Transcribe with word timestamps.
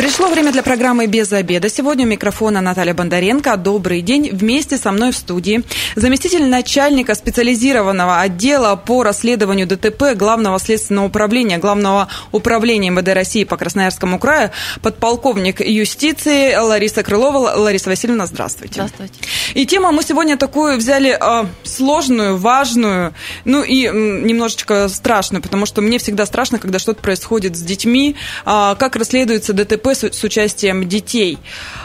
Пришло 0.00 0.28
время 0.28 0.50
для 0.50 0.62
программы 0.62 1.06
«Без 1.06 1.30
обеда». 1.30 1.68
Сегодня 1.68 2.06
у 2.06 2.08
микрофона 2.08 2.62
Наталья 2.62 2.94
Бондаренко. 2.94 3.54
Добрый 3.58 4.00
день. 4.00 4.30
Вместе 4.32 4.78
со 4.78 4.92
мной 4.92 5.12
в 5.12 5.14
студии 5.14 5.62
заместитель 5.94 6.46
начальника 6.46 7.14
специализированного 7.14 8.20
отдела 8.20 8.76
по 8.76 9.02
расследованию 9.02 9.66
ДТП 9.66 10.14
Главного 10.16 10.58
следственного 10.58 11.08
управления 11.08 11.58
Главного 11.58 12.08
управления 12.32 12.88
МВД 12.88 13.08
России 13.08 13.44
по 13.44 13.58
Красноярскому 13.58 14.18
краю, 14.18 14.52
подполковник 14.80 15.60
юстиции 15.60 16.54
Лариса 16.54 17.02
Крылова. 17.02 17.56
Лариса 17.56 17.90
Васильевна, 17.90 18.24
здравствуйте. 18.24 18.86
Здравствуйте. 18.86 19.20
И 19.52 19.66
тему 19.66 19.92
мы 19.92 20.02
сегодня 20.02 20.38
такую 20.38 20.78
взяли 20.78 21.14
э, 21.20 21.46
сложную, 21.64 22.38
важную, 22.38 23.12
ну 23.44 23.62
и 23.62 23.84
э, 23.84 23.90
немножечко 23.92 24.88
страшную, 24.88 25.42
потому 25.42 25.66
что 25.66 25.82
мне 25.82 25.98
всегда 25.98 26.24
страшно, 26.24 26.58
когда 26.58 26.78
что-то 26.78 27.02
происходит 27.02 27.54
с 27.54 27.60
детьми, 27.60 28.16
э, 28.46 28.74
как 28.78 28.96
расследуется 28.96 29.52
ДТП 29.52 29.89
С, 29.94 30.04
с 30.04 30.24
участием 30.24 30.88
детей. 30.88 31.38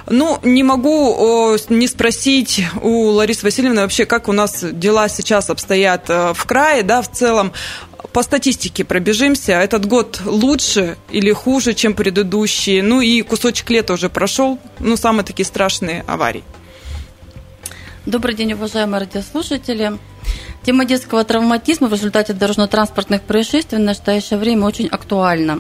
Ну, 0.07 0.39
не 0.43 0.63
могу 0.63 1.13
о, 1.17 1.57
не 1.69 1.87
спросить 1.87 2.63
у 2.81 3.09
Ларисы 3.09 3.45
Васильевны 3.45 3.81
вообще, 3.81 4.05
как 4.05 4.27
у 4.27 4.31
нас 4.31 4.63
дела 4.63 5.09
сейчас 5.09 5.49
обстоят 5.49 6.09
э, 6.09 6.33
в 6.33 6.45
крае, 6.45 6.83
да, 6.83 7.01
в 7.01 7.11
целом. 7.11 7.53
По 8.13 8.23
статистике 8.23 8.85
пробежимся. 8.85 9.53
Этот 9.53 9.85
год 9.85 10.21
лучше 10.25 10.97
или 11.11 11.31
хуже, 11.31 11.73
чем 11.73 11.93
предыдущие? 11.93 12.81
Ну 12.83 13.01
и 13.01 13.21
кусочек 13.21 13.69
лета 13.69 13.93
уже 13.93 14.09
прошел. 14.09 14.59
Ну, 14.79 14.95
самые 14.95 15.25
такие 15.25 15.45
страшные 15.45 16.03
аварии. 16.07 16.43
Добрый 18.05 18.35
день, 18.35 18.53
уважаемые 18.53 19.01
радиослушатели. 19.01 19.97
Тема 20.63 20.85
детского 20.85 21.23
травматизма 21.23 21.87
в 21.87 21.93
результате 21.93 22.34
дорожно-транспортных 22.34 23.21
происшествий 23.21 23.79
в 23.79 23.81
настоящее 23.81 24.40
время 24.40 24.65
очень 24.65 24.87
актуальна. 24.87 25.59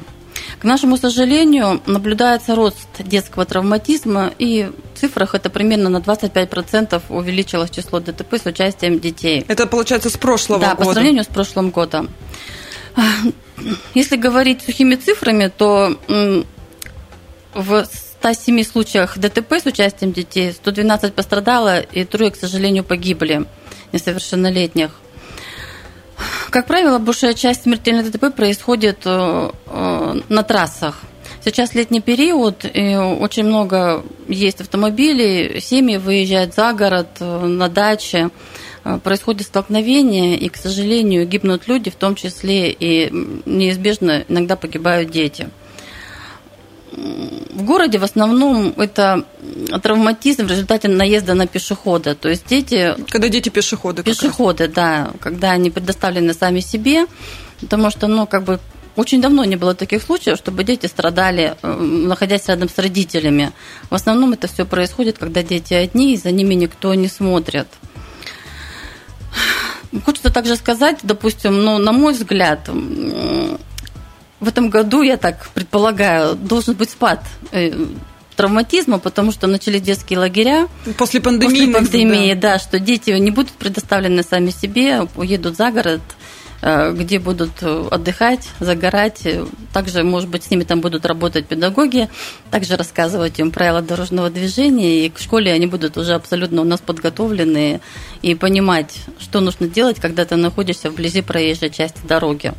К 0.65 0.67
нашему 0.67 0.97
сожалению, 0.97 1.79
наблюдается 1.85 2.55
рост 2.55 2.87
детского 2.97 3.45
травматизма, 3.45 4.33
и 4.39 4.71
в 4.95 4.99
цифрах 4.99 5.35
это 5.35 5.51
примерно 5.51 5.89
на 5.89 5.97
25% 5.97 7.03
увеличилось 7.09 7.69
число 7.69 7.99
ДТП 7.99 8.33
с 8.33 8.47
участием 8.47 8.99
детей. 8.99 9.45
Это 9.47 9.67
получается 9.67 10.09
с 10.09 10.17
прошлого 10.17 10.59
да, 10.59 10.69
года? 10.71 10.79
Да, 10.79 10.85
по 10.87 10.93
сравнению 10.93 11.23
с 11.23 11.27
прошлым 11.27 11.69
годом. 11.69 12.09
Если 13.93 14.15
говорить 14.15 14.63
сухими 14.63 14.95
цифрами, 14.95 15.51
то 15.55 15.99
в 17.53 17.85
107 17.85 18.63
случаях 18.63 19.19
ДТП 19.19 19.53
с 19.61 19.67
участием 19.67 20.13
детей 20.13 20.51
112 20.51 21.13
пострадало, 21.13 21.79
и 21.79 22.05
трое, 22.05 22.31
к 22.31 22.37
сожалению, 22.37 22.83
погибли 22.83 23.45
несовершеннолетних. 23.91 24.89
Как 26.49 26.67
правило, 26.67 26.99
большая 26.99 27.33
часть 27.33 27.63
смертельных 27.63 28.11
ДТП 28.11 28.33
происходит 28.33 28.99
э, 29.05 29.49
э, 29.67 30.21
на 30.29 30.43
трассах. 30.43 31.01
Сейчас 31.43 31.75
летний 31.75 32.01
период, 32.01 32.65
и 32.65 32.95
очень 32.95 33.43
много 33.43 34.03
есть 34.27 34.61
автомобилей, 34.61 35.59
семьи 35.59 35.97
выезжают 35.97 36.55
за 36.55 36.73
город, 36.73 37.07
э, 37.19 37.45
на 37.45 37.69
даче, 37.69 38.29
происходит 39.03 39.47
столкновение, 39.47 40.37
и, 40.37 40.47
к 40.47 40.57
сожалению, 40.57 41.27
гибнут 41.27 41.67
люди, 41.67 41.89
в 41.89 41.95
том 41.95 42.13
числе 42.13 42.71
и 42.71 43.11
неизбежно 43.45 44.23
иногда 44.27 44.55
погибают 44.55 45.09
дети 45.09 45.49
в 46.95 47.63
городе 47.63 47.97
в 47.97 48.03
основном 48.03 48.73
это 48.77 49.25
травматизм 49.81 50.45
в 50.45 50.51
результате 50.51 50.87
наезда 50.87 51.33
на 51.33 51.47
пешехода. 51.47 52.15
То 52.15 52.29
есть 52.29 52.47
дети... 52.47 52.95
Когда 53.09 53.29
дети 53.29 53.49
пешеходы. 53.49 54.03
Пешеходы, 54.03 54.67
да. 54.67 55.11
Когда 55.19 55.51
они 55.51 55.69
предоставлены 55.71 56.33
сами 56.33 56.59
себе. 56.59 57.05
Потому 57.61 57.89
что, 57.89 58.07
ну, 58.07 58.27
как 58.27 58.43
бы 58.43 58.59
очень 58.95 59.21
давно 59.21 59.43
не 59.43 59.55
было 59.55 59.75
таких 59.75 60.03
случаев, 60.03 60.37
чтобы 60.37 60.63
дети 60.63 60.85
страдали, 60.85 61.55
э, 61.61 61.73
находясь 61.73 62.47
рядом 62.47 62.69
с 62.69 62.77
родителями. 62.77 63.51
В 63.89 63.95
основном 63.95 64.33
это 64.33 64.47
все 64.47 64.65
происходит, 64.65 65.17
когда 65.17 65.43
дети 65.43 65.73
одни, 65.73 66.13
и 66.13 66.17
за 66.17 66.31
ними 66.31 66.53
никто 66.53 66.93
не 66.93 67.07
смотрит. 67.07 67.67
Хочется 70.05 70.29
также 70.29 70.55
сказать, 70.55 70.99
допустим, 71.03 71.63
ну, 71.63 71.77
на 71.77 71.91
мой 71.91 72.13
взгляд, 72.13 72.69
в 74.45 74.47
этом 74.47 74.69
году, 74.69 75.01
я 75.01 75.17
так 75.17 75.49
предполагаю, 75.53 76.35
должен 76.35 76.75
быть 76.75 76.91
спад 76.91 77.19
э, 77.51 77.71
травматизма, 78.35 78.99
потому 78.99 79.31
что 79.31 79.47
начались 79.47 79.81
детские 79.81 80.19
лагеря. 80.19 80.67
После 80.97 81.19
пандемии. 81.19 81.65
После 81.65 81.73
пандемии, 81.73 82.33
да. 82.35 82.53
да, 82.53 82.59
что 82.59 82.79
дети 82.79 83.09
не 83.09 83.31
будут 83.31 83.53
предоставлены 83.53 84.21
сами 84.21 84.51
себе, 84.51 85.07
уедут 85.15 85.57
за 85.57 85.71
город, 85.71 86.01
э, 86.61 86.93
где 86.93 87.17
будут 87.17 87.63
отдыхать, 87.63 88.47
загорать. 88.59 89.27
Также, 89.73 90.03
может 90.03 90.29
быть, 90.29 90.43
с 90.43 90.51
ними 90.51 90.63
там 90.63 90.79
будут 90.79 91.07
работать 91.07 91.47
педагоги, 91.47 92.07
также 92.51 92.77
рассказывать 92.77 93.39
им 93.39 93.49
правила 93.49 93.81
дорожного 93.81 94.29
движения. 94.29 95.07
И 95.07 95.09
к 95.09 95.17
школе 95.17 95.51
они 95.51 95.65
будут 95.65 95.97
уже 95.97 96.13
абсолютно 96.13 96.61
у 96.61 96.65
нас 96.65 96.81
подготовлены 96.81 97.81
и 98.21 98.35
понимать, 98.35 98.99
что 99.19 99.39
нужно 99.39 99.67
делать, 99.67 99.99
когда 99.99 100.23
ты 100.23 100.35
находишься 100.35 100.91
вблизи 100.91 101.23
проезжей 101.23 101.71
части 101.71 102.01
дороги. 102.07 102.53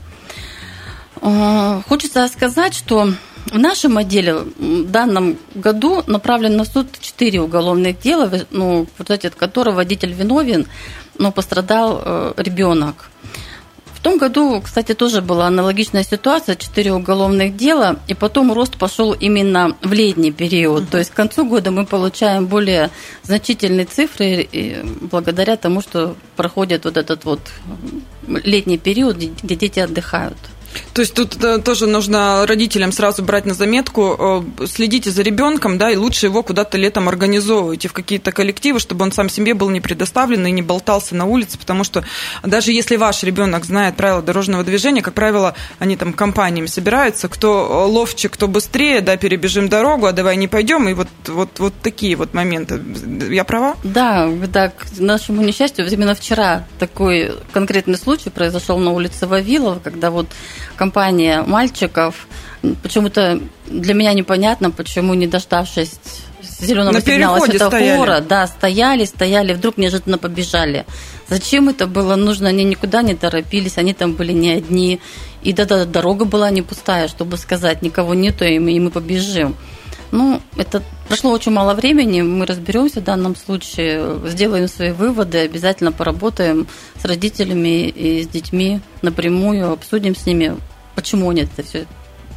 А, 1.20 1.82
хочется 1.88 2.26
сказать, 2.28 2.74
что 2.74 3.12
в 3.50 3.58
нашем 3.58 3.96
отделе 3.96 4.34
в 4.34 4.90
данном 4.90 5.38
году 5.54 6.02
направлено 6.06 6.58
на 6.58 6.64
суд 6.64 6.88
4 7.00 7.40
уголовных 7.40 8.00
дела, 8.00 8.30
ну, 8.50 8.84
в 8.84 9.00
результате 9.00 9.30
которого 9.30 9.76
водитель 9.76 10.12
виновен, 10.12 10.66
но 11.18 11.32
пострадал 11.32 12.02
э, 12.04 12.34
ребенок. 12.36 13.08
В 13.94 14.02
том 14.02 14.18
году, 14.18 14.60
кстати, 14.60 14.94
тоже 14.94 15.20
была 15.20 15.46
аналогичная 15.46 16.04
ситуация, 16.04 16.54
4 16.54 16.92
уголовных 16.92 17.56
дела, 17.56 17.98
и 18.06 18.14
потом 18.14 18.52
рост 18.52 18.76
пошел 18.76 19.12
именно 19.12 19.76
в 19.82 19.92
летний 19.92 20.32
период. 20.32 20.88
То 20.90 20.98
есть 20.98 21.10
к 21.10 21.14
концу 21.14 21.44
года 21.44 21.70
мы 21.70 21.86
получаем 21.86 22.46
более 22.46 22.90
значительные 23.24 23.86
цифры 23.86 24.48
благодаря 25.00 25.56
тому, 25.56 25.80
что 25.80 26.14
проходит 26.36 26.84
вот 26.84 26.96
этот 26.96 27.24
вот 27.24 27.40
летний 28.28 28.78
период, 28.78 29.16
где 29.16 29.56
дети 29.56 29.80
отдыхают. 29.80 30.38
То 30.92 31.02
есть 31.02 31.14
тут 31.14 31.42
э, 31.42 31.58
тоже 31.58 31.86
нужно 31.86 32.46
родителям 32.46 32.92
сразу 32.92 33.22
брать 33.22 33.46
на 33.46 33.54
заметку, 33.54 34.44
э, 34.60 34.66
следите 34.66 35.10
за 35.10 35.22
ребенком, 35.22 35.78
да, 35.78 35.90
и 35.90 35.96
лучше 35.96 36.26
его 36.26 36.42
куда-то 36.42 36.78
летом 36.78 37.08
организовывайте 37.08 37.88
в 37.88 37.92
какие-то 37.92 38.32
коллективы, 38.32 38.80
чтобы 38.80 39.04
он 39.04 39.12
сам 39.12 39.28
себе 39.28 39.54
был 39.54 39.70
не 39.70 39.80
предоставлен 39.80 40.46
и 40.46 40.50
не 40.50 40.62
болтался 40.62 41.14
на 41.14 41.26
улице, 41.26 41.58
потому 41.58 41.84
что 41.84 42.04
даже 42.42 42.72
если 42.72 42.96
ваш 42.96 43.22
ребенок 43.22 43.64
знает 43.64 43.96
правила 43.96 44.22
дорожного 44.22 44.64
движения, 44.64 45.02
как 45.02 45.14
правило, 45.14 45.54
они 45.78 45.96
там 45.96 46.12
компаниями 46.12 46.66
собираются, 46.66 47.28
кто 47.28 47.86
ловче, 47.88 48.28
кто 48.28 48.48
быстрее, 48.48 49.00
да, 49.00 49.16
перебежим 49.16 49.68
дорогу, 49.68 50.06
а 50.06 50.12
давай 50.12 50.36
не 50.36 50.48
пойдем, 50.48 50.88
и 50.88 50.94
вот, 50.94 51.08
вот, 51.26 51.58
вот 51.58 51.74
такие 51.82 52.16
вот 52.16 52.34
моменты. 52.34 52.80
Я 53.30 53.44
права? 53.44 53.76
Да, 53.84 54.28
да, 54.28 54.68
к 54.68 54.86
нашему 54.98 55.42
несчастью, 55.42 55.86
именно 55.86 56.14
вчера 56.14 56.64
такой 56.78 57.32
конкретный 57.52 57.96
случай 57.96 58.30
произошел 58.30 58.78
на 58.78 58.92
улице 58.92 59.26
Вавилова, 59.26 59.80
когда 59.82 60.10
вот 60.10 60.26
компания 60.76 61.42
мальчиков. 61.42 62.26
Почему-то 62.82 63.40
для 63.66 63.94
меня 63.94 64.12
непонятно, 64.12 64.70
почему 64.70 65.14
не 65.14 65.26
дождавшись 65.26 65.98
зеленого 66.60 66.92
На 66.92 67.00
сигнала 67.00 67.38
светофора, 67.40 68.20
да, 68.20 68.46
стояли, 68.46 69.04
стояли, 69.04 69.52
вдруг 69.52 69.76
неожиданно 69.76 70.18
побежали. 70.18 70.86
Зачем 71.28 71.68
это 71.68 71.86
было 71.86 72.16
нужно? 72.16 72.48
Они 72.48 72.64
никуда 72.64 73.02
не 73.02 73.14
торопились, 73.14 73.78
они 73.78 73.94
там 73.94 74.14
были 74.14 74.32
не 74.32 74.50
одни. 74.50 75.00
И 75.42 75.52
да, 75.52 75.64
да, 75.64 75.84
дорога 75.84 76.24
была 76.24 76.50
не 76.50 76.62
пустая, 76.62 77.08
чтобы 77.08 77.36
сказать, 77.36 77.82
никого 77.82 78.14
нету, 78.14 78.44
и 78.44 78.58
мы, 78.58 78.72
и 78.72 78.80
мы 78.80 78.90
побежим. 78.90 79.56
Ну, 80.12 80.40
это 80.56 80.82
прошло 81.08 81.32
очень 81.32 81.52
мало 81.52 81.74
времени, 81.74 82.22
мы 82.22 82.46
разберемся 82.46 83.00
в 83.00 83.04
данном 83.04 83.34
случае, 83.36 84.20
сделаем 84.26 84.68
свои 84.68 84.92
выводы, 84.92 85.38
обязательно 85.38 85.92
поработаем 85.92 86.66
с 87.00 87.04
родителями 87.04 87.88
и 87.88 88.22
с 88.22 88.28
детьми 88.28 88.80
напрямую, 89.02 89.72
обсудим 89.72 90.14
с 90.14 90.24
ними, 90.26 90.56
почему 90.94 91.30
они 91.30 91.42
это 91.42 91.62
все 91.62 91.86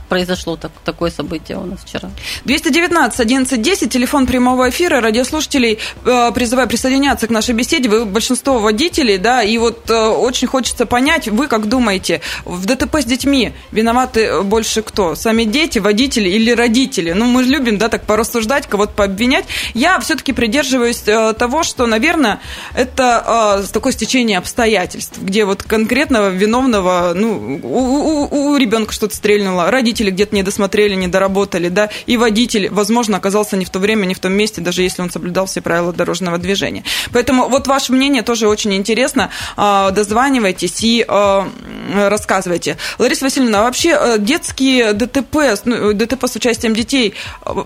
произошло 0.10 0.58
так, 0.58 0.72
такое 0.84 1.12
событие 1.12 1.58
у 1.58 1.66
нас 1.66 1.80
вчера. 1.86 2.10
219 2.46 3.20
11 3.20 3.62
10, 3.62 3.94
телефон 3.94 4.26
прямого 4.26 4.70
эфира. 4.70 5.00
Радиослушателей 5.00 5.78
э, 6.04 6.32
призываю 6.34 6.68
присоединяться 6.68 7.28
к 7.28 7.30
нашей 7.30 7.54
беседе. 7.54 7.88
Вы 7.88 8.06
большинство 8.06 8.60
водителей, 8.60 9.18
да, 9.18 9.44
и 9.44 9.58
вот 9.58 9.90
э, 9.90 10.08
очень 10.08 10.48
хочется 10.48 10.86
понять, 10.86 11.28
вы 11.28 11.48
как 11.48 11.70
думаете, 11.70 12.22
в 12.46 12.66
ДТП 12.66 12.98
с 12.98 13.06
детьми 13.06 13.54
виноваты 13.72 14.42
больше 14.42 14.82
кто? 14.82 15.16
Сами 15.16 15.44
дети, 15.44 15.80
водители 15.80 16.28
или 16.28 16.52
родители? 16.52 17.14
Ну, 17.14 17.26
мы 17.26 17.44
любим, 17.44 17.78
да, 17.78 17.88
так 17.88 18.04
порассуждать, 18.06 18.68
кого-то 18.68 18.94
пообвинять. 18.94 19.46
Я 19.74 20.00
все-таки 20.00 20.34
придерживаюсь 20.34 21.04
э, 21.06 21.34
того, 21.34 21.64
что, 21.64 21.86
наверное, 21.86 22.40
это 22.74 23.64
такое 23.72 23.94
стечение 23.94 24.40
обстоятельств, 24.40 25.20
где 25.22 25.46
вот 25.46 25.62
конкретного 25.62 26.30
виновного, 26.30 27.14
ну, 27.16 27.60
у, 27.62 28.28
у, 28.36 28.52
у 28.54 28.58
ребенка 28.58 28.92
что-то 28.94 29.16
стрельнуло, 29.16 29.70
родители 29.70 29.99
родители 30.00 30.12
где-то 30.12 30.36
не 30.36 30.44
досмотрели, 30.44 30.96
не 30.96 31.08
доработали, 31.08 31.70
да, 31.70 31.90
и 32.08 32.18
водитель, 32.18 32.70
возможно, 32.70 33.18
оказался 33.18 33.58
не 33.58 33.66
в 33.66 33.70
то 33.70 33.80
время, 33.80 34.06
не 34.06 34.14
в 34.14 34.20
том 34.20 34.34
месте, 34.34 34.62
даже 34.62 34.82
если 34.82 35.02
он 35.02 35.12
соблюдал 35.12 35.46
все 35.46 35.62
правила 35.62 35.94
дорожного 35.94 36.38
движения. 36.38 36.84
Поэтому 37.12 37.50
вот 37.50 37.68
ваше 37.68 37.94
мнение 37.94 38.24
тоже 38.24 38.48
очень 38.48 38.74
интересно. 38.74 39.30
А, 39.58 39.92
дозванивайтесь 39.92 40.84
и 40.84 41.06
а, 41.08 41.48
рассказывайте. 42.10 42.78
Лариса 42.98 43.26
Васильевна, 43.26 43.60
а 43.60 43.64
вообще 43.64 43.98
э, 44.00 44.18
детские 44.20 44.94
ДТП, 44.94 45.36
ну, 45.66 45.94
ДТП 45.94 46.26
с 46.26 46.36
участием 46.36 46.74
детей 46.74 47.14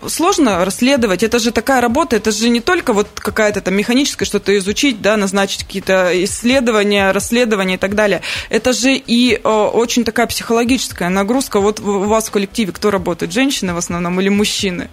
сложно 0.08 0.66
расследовать? 0.66 1.24
Это 1.24 1.40
же 1.40 1.52
такая 1.52 1.82
работа, 1.82 2.16
это 2.16 2.32
же 2.32 2.50
не 2.50 2.62
только 2.62 2.94
вот 2.94 3.08
какая-то 3.16 3.62
там 3.62 3.76
механическая 3.76 4.26
что-то 4.26 4.58
изучить, 4.58 5.02
да, 5.02 5.18
назначить 5.18 5.64
какие-то 5.64 6.12
исследования, 6.24 7.12
расследования 7.12 7.76
и 7.76 7.78
так 7.78 7.96
далее. 7.96 8.22
Это 8.50 8.74
же 8.74 8.96
и 8.96 9.40
очень 9.44 10.04
такая 10.04 10.28
психологическая 10.28 11.10
нагрузка. 11.10 11.60
Вот 11.60 11.80
у 11.80 12.04
вас 12.04 12.23
в 12.28 12.32
коллективе 12.32 12.72
кто 12.72 12.92
работает? 12.92 13.32
Женщины 13.32 13.74
в 13.74 13.78
основном 13.78 14.20
или 14.20 14.30
мужчины? 14.30 14.90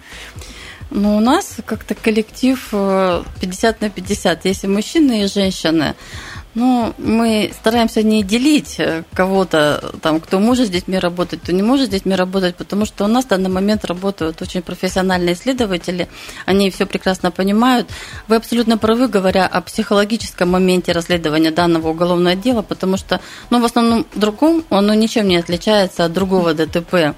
Ну, 0.90 1.16
у 1.16 1.20
нас 1.20 1.56
как-то 1.66 1.94
коллектив 1.94 2.58
50 2.70 3.76
э, 3.82 3.84
на 3.84 3.90
50. 3.90 4.44
Если 4.44 4.66
мужчины 4.66 5.24
и 5.24 5.28
женщины, 5.28 5.94
ну, 6.54 6.92
мы 6.98 7.52
стараемся 7.54 8.02
не 8.02 8.22
делить 8.24 8.76
э, 8.78 9.04
кого-то, 9.14 9.92
там, 10.02 10.20
кто 10.20 10.40
может 10.40 10.66
с 10.66 10.70
детьми 10.70 10.98
работать, 10.98 11.40
кто 11.42 11.52
не 11.52 11.62
может 11.62 11.86
с 11.86 11.90
детьми 11.90 12.14
работать, 12.14 12.56
потому 12.56 12.86
что 12.86 13.04
у 13.04 13.06
нас 13.06 13.24
в 13.24 13.28
данный 13.28 13.50
момент 13.50 13.84
работают 13.84 14.42
очень 14.42 14.62
профессиональные 14.62 15.34
исследователи, 15.34 16.08
они 16.46 16.70
все 16.70 16.86
прекрасно 16.86 17.30
понимают. 17.30 17.88
Вы 18.26 18.36
абсолютно 18.36 18.78
правы, 18.78 19.06
говоря 19.06 19.46
о 19.46 19.60
психологическом 19.60 20.50
моменте 20.50 20.92
расследования 20.92 21.52
данного 21.52 21.88
уголовного 21.88 22.34
дела, 22.34 22.62
потому 22.62 22.96
что, 22.96 23.20
ну, 23.50 23.60
в 23.60 23.64
основном 23.64 24.06
другом, 24.14 24.64
оно 24.70 24.92
ничем 24.94 25.28
не 25.28 25.36
отличается 25.36 26.04
от 26.04 26.12
другого 26.12 26.52
ДТП. 26.54 27.14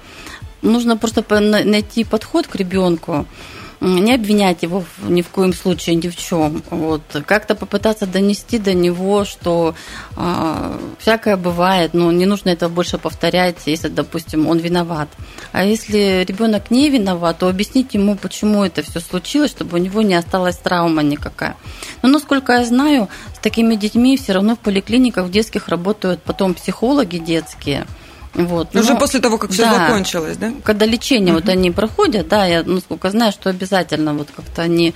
Нужно 0.61 0.95
просто 0.95 1.23
найти 1.39 2.03
подход 2.03 2.47
к 2.47 2.55
ребенку, 2.55 3.25
не 3.83 4.15
обвинять 4.15 4.63
его 4.63 4.83
ни 5.01 5.21
в 5.21 5.29
коем 5.29 5.53
случае 5.53 5.95
ни 5.95 6.07
в 6.07 6.15
чем. 6.15 6.63
Вот. 6.69 7.01
Как-то 7.25 7.55
попытаться 7.55 8.05
донести 8.05 8.57
до 8.57 8.73
него, 8.73 9.25
что 9.25 9.75
э, 10.15 10.79
всякое 10.99 11.37
бывает, 11.37 11.93
но 11.93 12.11
не 12.11 12.25
нужно 12.25 12.49
этого 12.49 12.69
больше 12.69 12.97
повторять, 12.97 13.57
если, 13.65 13.89
допустим, 13.89 14.47
он 14.47 14.57
виноват. 14.59 15.09
А 15.51 15.65
если 15.65 16.23
ребенок 16.23 16.71
не 16.71 16.89
виноват, 16.89 17.39
то 17.39 17.49
объяснить 17.49 17.93
ему, 17.93 18.15
почему 18.15 18.63
это 18.63 18.81
все 18.83 18.99
случилось, 18.99 19.51
чтобы 19.51 19.77
у 19.77 19.81
него 19.81 20.01
не 20.01 20.15
осталась 20.15 20.57
травма 20.57 21.03
никакая. 21.03 21.55
Но 22.01 22.09
насколько 22.09 22.53
я 22.53 22.65
знаю, 22.65 23.09
с 23.35 23.39
такими 23.39 23.75
детьми 23.75 24.17
все 24.17 24.33
равно 24.33 24.55
в 24.55 24.59
поликлиниках 24.59 25.25
в 25.25 25.31
детских 25.31 25.67
работают 25.67 26.21
потом 26.23 26.53
психологи 26.53 27.17
детские– 27.17 27.85
вот. 28.33 28.75
Уже 28.75 28.93
Но, 28.93 28.99
после 28.99 29.19
того, 29.19 29.37
как 29.37 29.51
все 29.51 29.63
да, 29.63 29.87
закончилось, 29.87 30.37
да? 30.37 30.51
Когда 30.63 30.85
лечение 30.85 31.33
угу. 31.33 31.41
вот 31.41 31.49
они 31.49 31.71
проходят, 31.71 32.27
да, 32.27 32.45
я 32.45 32.63
насколько 32.63 33.09
знаю, 33.11 33.31
что 33.31 33.49
обязательно 33.49 34.13
вот 34.13 34.29
как-то 34.35 34.61
они 34.61 34.93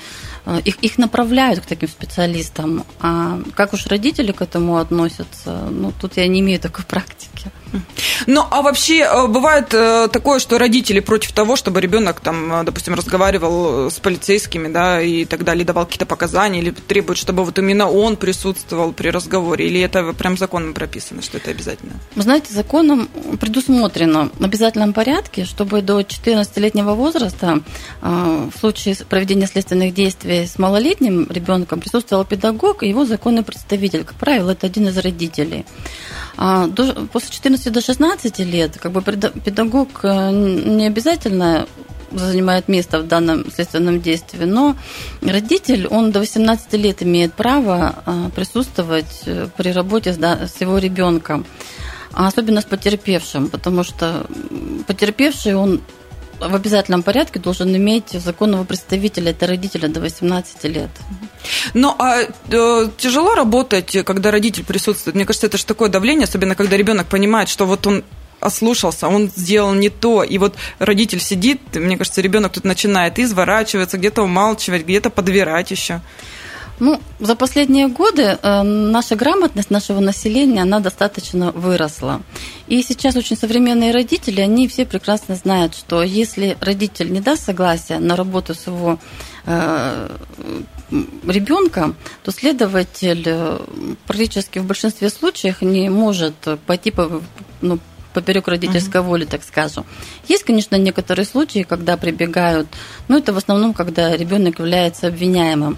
Э, 0.48 0.62
их, 0.64 0.78
их 0.82 0.98
направляют 0.98 1.60
к 1.60 1.66
таким 1.66 1.90
специалистам. 1.90 2.86
А 3.02 3.40
как 3.54 3.74
уж 3.74 3.86
родители 3.88 4.32
к 4.32 4.42
этому 4.42 4.78
относятся, 4.78 5.68
ну, 5.70 5.92
тут 5.92 6.16
я 6.18 6.28
не 6.28 6.40
имею 6.40 6.60
такой 6.60 6.86
практики. 6.88 7.52
Ну, 8.26 8.46
а 8.50 8.62
вообще 8.62 9.00
э, 9.00 9.28
бывает 9.28 9.74
э, 9.74 10.08
такое, 10.12 10.40
что 10.40 10.58
родители 10.58 11.00
против 11.00 11.32
того, 11.32 11.56
чтобы 11.56 11.82
ребенок 11.82 12.20
там, 12.20 12.66
допустим, 12.66 12.94
разговаривал 12.96 13.90
с 13.92 14.00
полицейскими, 14.00 14.68
да, 14.68 15.02
и 15.02 15.26
так 15.26 15.44
далее, 15.44 15.66
давал 15.66 15.86
какие-то 15.86 16.06
показания, 16.06 16.60
или 16.60 16.72
требуют, 16.72 17.18
чтобы 17.18 17.44
вот 17.44 17.58
именно 17.60 17.90
он 17.90 18.18
присутствовал 18.18 18.92
при 18.92 19.10
разговоре, 19.10 19.68
или 19.68 19.80
это 19.80 20.14
прям 20.14 20.38
законом 20.38 20.74
прописано, 20.74 21.22
что 21.22 21.38
это 21.38 21.52
обязательно? 21.52 21.94
Вы 22.16 22.22
знаете, 22.22 22.54
законом 22.54 23.10
предусмотрено 23.40 24.30
в 24.38 24.44
обязательном 24.44 24.94
порядке, 24.94 25.46
чтобы 25.46 25.82
до 25.82 26.02
14-летнего 26.02 26.94
возраста 26.94 27.62
в 28.02 28.52
случае 28.60 28.96
проведения 29.10 29.48
следственных 29.48 29.94
действий 29.94 30.46
с 30.48 30.58
малолетним 30.60 31.28
ребенком 31.30 31.80
присутствовал 31.80 32.26
педагог 32.26 32.84
и 32.84 32.90
его 32.90 33.06
законный 33.06 33.44
представитель. 33.44 34.04
Как 34.04 34.16
правило, 34.16 34.52
это 34.52 34.68
один 34.68 34.88
из 34.88 34.98
родителей. 34.98 35.66
А 36.38 36.68
после 37.12 37.32
14 37.32 37.74
до 37.74 37.82
16 37.82 38.40
лет 38.40 38.78
как 38.78 38.92
бы 38.92 39.02
педагог 39.02 40.02
э, 40.04 40.32
не 40.32 40.86
обязательно 40.86 41.68
занимает 42.12 42.68
место 42.68 43.00
в 43.00 43.08
данном 43.08 43.52
следственном 43.52 44.02
действии, 44.02 44.46
но 44.46 44.76
родитель, 45.22 45.88
он 45.88 46.12
до 46.12 46.20
18 46.20 46.74
лет 46.74 47.04
имеет 47.04 47.34
право 47.34 47.96
э, 48.06 48.30
присутствовать 48.36 49.24
э, 49.26 49.48
при 49.58 49.72
работе 49.72 50.14
с 50.14 50.62
его 50.62 50.78
ребенком 50.78 51.46
особенно 52.14 52.62
с 52.62 52.66
потерпевшим, 52.66 53.50
потому 53.50 53.84
что 53.84 54.26
потерпевший, 54.88 55.54
он 55.56 55.82
в 56.40 56.56
обязательном 56.56 57.04
порядке 57.04 57.40
должен 57.40 57.76
иметь 57.76 58.12
законного 58.12 58.64
представителя, 58.64 59.32
это 59.32 59.48
родителя 59.48 59.88
до 59.88 60.00
18 60.00 60.64
лет. 60.66 60.90
Ну, 61.74 61.96
а 62.00 62.22
э, 62.22 62.90
тяжело 62.98 63.36
работать, 63.36 63.98
когда 64.06 64.32
родитель 64.32 64.64
присутствует? 64.64 65.16
Мне 65.16 65.26
кажется, 65.26 65.48
это 65.48 65.58
же 65.58 65.66
такое 65.66 65.90
давление, 65.90 66.26
особенно 66.26 66.56
когда 66.56 66.78
ребенок 66.78 67.08
понимает, 67.08 67.50
что 67.50 67.66
вот 67.66 67.88
он 67.88 68.04
ослушался, 68.40 69.08
он 69.08 69.32
сделал 69.36 69.74
не 69.74 69.90
то, 69.90 70.24
и 70.24 70.38
вот 70.38 70.56
родитель 70.80 71.20
сидит, 71.20 71.60
мне 71.76 71.98
кажется, 71.98 72.22
ребенок 72.22 72.52
тут 72.54 72.66
начинает 72.66 73.18
изворачиваться, 73.20 73.98
где-то 73.98 74.22
умалчивать, 74.22 74.84
где-то 74.84 75.10
подбирать 75.10 75.72
еще. 75.72 76.02
Ну, 76.80 77.02
за 77.20 77.36
последние 77.36 77.88
годы 77.88 78.38
э, 78.42 78.62
наша 78.62 79.16
грамотность 79.16 79.72
нашего 79.72 80.00
населения, 80.00 80.62
она 80.62 80.80
достаточно 80.80 81.52
выросла. 81.52 82.22
И 82.68 82.84
сейчас 82.84 83.16
очень 83.16 83.36
современные 83.36 83.92
родители, 83.92 84.42
они 84.42 84.68
все 84.68 84.86
прекрасно 84.86 85.36
знают, 85.36 85.76
что 85.76 86.04
если 86.04 86.56
родитель 86.62 87.12
не 87.12 87.20
даст 87.20 87.46
согласия 87.46 87.98
на 87.98 88.16
работу 88.16 88.54
своего 88.54 89.00
э, 89.46 90.10
ребенка, 91.28 91.96
то 92.24 92.32
следователь 92.32 93.24
э, 93.26 93.60
практически 94.06 94.60
в 94.60 94.66
большинстве 94.66 95.10
случаев 95.10 95.62
не 95.62 95.90
может 95.90 96.36
пойти 96.68 96.92
по, 96.92 97.24
ну, 97.62 97.80
поперек 98.14 98.48
родительской 98.48 99.02
uh-huh. 99.02 99.06
воли, 99.06 99.26
так 99.26 99.44
скажем. 99.44 99.86
Есть, 100.28 100.44
конечно, 100.44 100.76
некоторые 100.76 101.26
случаи, 101.26 101.62
когда 101.62 101.98
прибегают, 101.98 102.68
но 103.08 103.18
это 103.18 103.32
в 103.32 103.38
основном, 103.38 103.74
когда 103.74 104.16
ребенок 104.16 104.60
является 104.60 105.08
обвиняемым. 105.08 105.78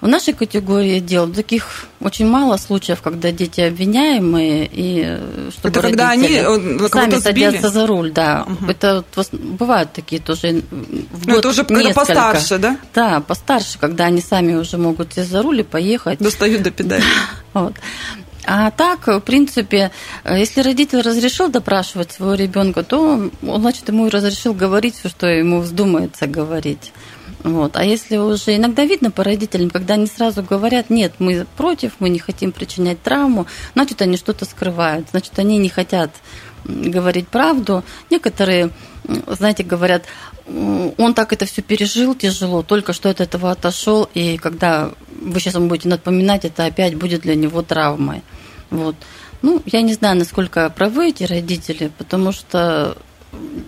В 0.00 0.08
нашей 0.08 0.34
категории 0.34 1.00
дел 1.00 1.32
таких 1.32 1.86
очень 2.00 2.26
мало 2.26 2.58
случаев, 2.58 3.00
когда 3.00 3.32
дети 3.32 3.62
обвиняемые 3.62 4.68
и 4.70 5.02
э, 5.06 5.50
чтобы 5.50 5.70
это 5.70 5.80
когда 5.80 6.10
они 6.10 6.28
э, 6.30 6.88
сами 6.92 7.18
садятся 7.18 7.70
за 7.70 7.86
руль, 7.86 8.12
да. 8.12 8.46
Угу. 8.46 8.70
Это 8.70 9.04
бывают 9.32 9.92
такие 9.94 10.20
тоже 10.20 10.62
в 10.70 11.26
Ну, 11.26 11.38
это 11.38 11.48
уже 11.48 11.64
когда 11.64 11.92
постарше, 11.94 12.58
да? 12.58 12.76
Да, 12.94 13.20
постарше, 13.20 13.78
когда 13.78 14.04
они 14.04 14.20
сами 14.20 14.54
уже 14.54 14.76
могут 14.76 15.14
сесть 15.14 15.30
за 15.30 15.40
руль 15.40 15.60
и 15.60 15.62
поехать. 15.62 16.18
Достают 16.18 16.62
до 16.62 16.70
педали. 16.70 17.04
Вот. 17.54 17.72
А 18.44 18.70
так, 18.70 19.06
в 19.08 19.20
принципе, 19.20 19.90
э, 20.24 20.38
если 20.38 20.60
родитель 20.60 21.00
разрешил 21.00 21.48
допрашивать 21.48 22.12
своего 22.12 22.34
ребенка, 22.34 22.84
то 22.84 23.00
он, 23.00 23.32
значит, 23.42 23.88
ему 23.88 24.10
разрешил 24.10 24.52
говорить 24.52 24.94
все, 24.96 25.08
что 25.08 25.26
ему 25.26 25.60
вздумается 25.60 26.26
говорить. 26.26 26.92
Вот. 27.46 27.76
А 27.76 27.84
если 27.84 28.16
уже 28.16 28.56
иногда 28.56 28.84
видно 28.84 29.12
по 29.12 29.22
родителям, 29.22 29.70
когда 29.70 29.94
они 29.94 30.06
сразу 30.06 30.42
говорят, 30.42 30.90
нет, 30.90 31.12
мы 31.20 31.46
против, 31.56 31.92
мы 32.00 32.08
не 32.08 32.18
хотим 32.18 32.50
причинять 32.50 33.00
травму, 33.00 33.46
значит, 33.74 34.02
они 34.02 34.16
что-то 34.16 34.44
скрывают, 34.44 35.06
значит, 35.12 35.38
они 35.38 35.56
не 35.58 35.68
хотят 35.68 36.10
говорить 36.64 37.28
правду. 37.28 37.84
Некоторые, 38.10 38.70
знаете, 39.28 39.62
говорят, 39.62 40.02
он 40.48 41.14
так 41.14 41.32
это 41.32 41.46
все 41.46 41.62
пережил 41.62 42.16
тяжело, 42.16 42.64
только 42.64 42.92
что 42.92 43.10
от 43.10 43.20
этого 43.20 43.52
отошел, 43.52 44.10
и 44.12 44.38
когда 44.38 44.90
вы 45.20 45.38
сейчас 45.38 45.54
ему 45.54 45.68
будете 45.68 45.88
напоминать, 45.88 46.44
это 46.44 46.64
опять 46.64 46.96
будет 46.96 47.20
для 47.20 47.36
него 47.36 47.62
травмой. 47.62 48.22
Вот. 48.70 48.96
Ну, 49.42 49.62
я 49.66 49.82
не 49.82 49.94
знаю, 49.94 50.18
насколько 50.18 50.68
правы 50.70 51.10
эти 51.10 51.22
родители, 51.22 51.92
потому 51.96 52.32
что 52.32 52.98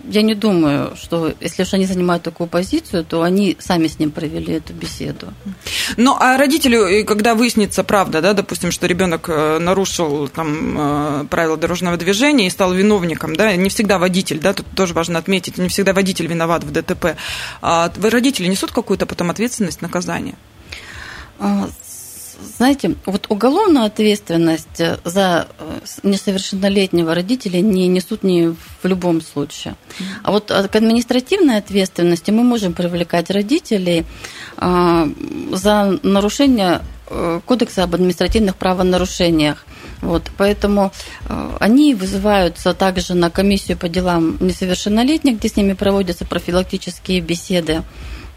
я 0.09 0.21
не 0.21 0.35
думаю, 0.35 0.95
что 0.95 1.33
если 1.39 1.63
уж 1.63 1.73
они 1.73 1.85
занимают 1.85 2.23
такую 2.23 2.47
позицию, 2.47 3.05
то 3.05 3.21
они 3.21 3.57
сами 3.59 3.87
с 3.87 3.99
ним 3.99 4.11
провели 4.11 4.53
эту 4.53 4.73
беседу. 4.73 5.27
Ну, 5.97 6.15
а 6.19 6.37
родителю, 6.37 7.05
когда 7.05 7.35
выяснится 7.35 7.83
правда, 7.83 8.21
да, 8.21 8.33
допустим, 8.33 8.71
что 8.71 8.87
ребенок 8.87 9.29
э, 9.29 9.59
нарушил 9.59 10.27
там 10.27 10.75
э, 10.77 11.25
правила 11.29 11.57
дорожного 11.57 11.97
движения 11.97 12.47
и 12.47 12.49
стал 12.49 12.73
виновником, 12.73 13.35
да, 13.35 13.55
не 13.55 13.69
всегда 13.69 13.99
водитель, 13.99 14.39
да, 14.39 14.53
тут 14.53 14.65
тоже 14.75 14.93
важно 14.93 15.19
отметить, 15.19 15.57
не 15.57 15.69
всегда 15.69 15.93
водитель 15.93 16.27
виноват 16.27 16.63
в 16.63 16.71
ДТП. 16.71 17.15
А 17.61 17.91
родители 18.01 18.47
несут 18.47 18.71
какую-то 18.71 19.05
потом 19.05 19.29
ответственность, 19.29 19.81
наказание? 19.81 20.35
Знаете, 22.41 22.95
вот 23.05 23.27
уголовную 23.29 23.85
ответственность 23.85 24.81
за 25.03 25.47
э, 25.57 25.79
несовершеннолетнего 26.03 27.13
родителя 27.13 27.61
не 27.61 27.87
несут 27.87 28.23
не 28.23 28.47
в 28.49 28.85
любом 28.85 29.21
случае. 29.21 29.75
А 30.23 30.31
вот 30.31 30.47
к 30.47 30.75
административной 30.75 31.57
ответственности 31.57 32.31
мы 32.31 32.43
можем 32.43 32.73
привлекать 32.73 33.29
родителей 33.29 34.05
за 34.57 35.99
нарушение 36.03 36.81
э, 37.09 37.41
Кодекса 37.45 37.83
об 37.83 37.95
административных 37.95 38.55
правонарушениях. 38.55 39.65
Вот, 40.01 40.31
поэтому 40.37 40.91
э, 41.27 41.57
они 41.59 41.93
вызываются 41.93 42.73
также 42.73 43.15
на 43.15 43.29
комиссию 43.29 43.77
по 43.77 43.89
делам 43.89 44.37
несовершеннолетних, 44.39 45.37
где 45.37 45.49
с 45.49 45.57
ними 45.57 45.73
проводятся 45.73 46.25
профилактические 46.25 47.19
беседы. 47.19 47.83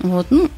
Вот, 0.00 0.26
ну, 0.30 0.50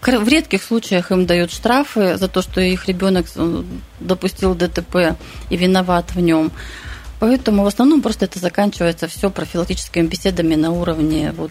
в 0.00 0.28
редких 0.28 0.62
случаях 0.62 1.10
им 1.10 1.26
дают 1.26 1.50
штрафы 1.50 2.16
за 2.16 2.28
то, 2.28 2.42
что 2.42 2.60
их 2.60 2.86
ребенок 2.86 3.26
э, 3.36 3.62
допустил 4.00 4.54
ДТП 4.54 5.16
и 5.50 5.56
виноват 5.56 6.14
в 6.14 6.20
нем. 6.20 6.50
Поэтому 7.20 7.64
в 7.64 7.66
основном 7.66 8.00
просто 8.00 8.26
это 8.26 8.38
заканчивается 8.38 9.08
все 9.08 9.30
профилактическими 9.30 10.06
беседами 10.06 10.54
на 10.54 10.70
уровне 10.70 11.34
вот, 11.36 11.50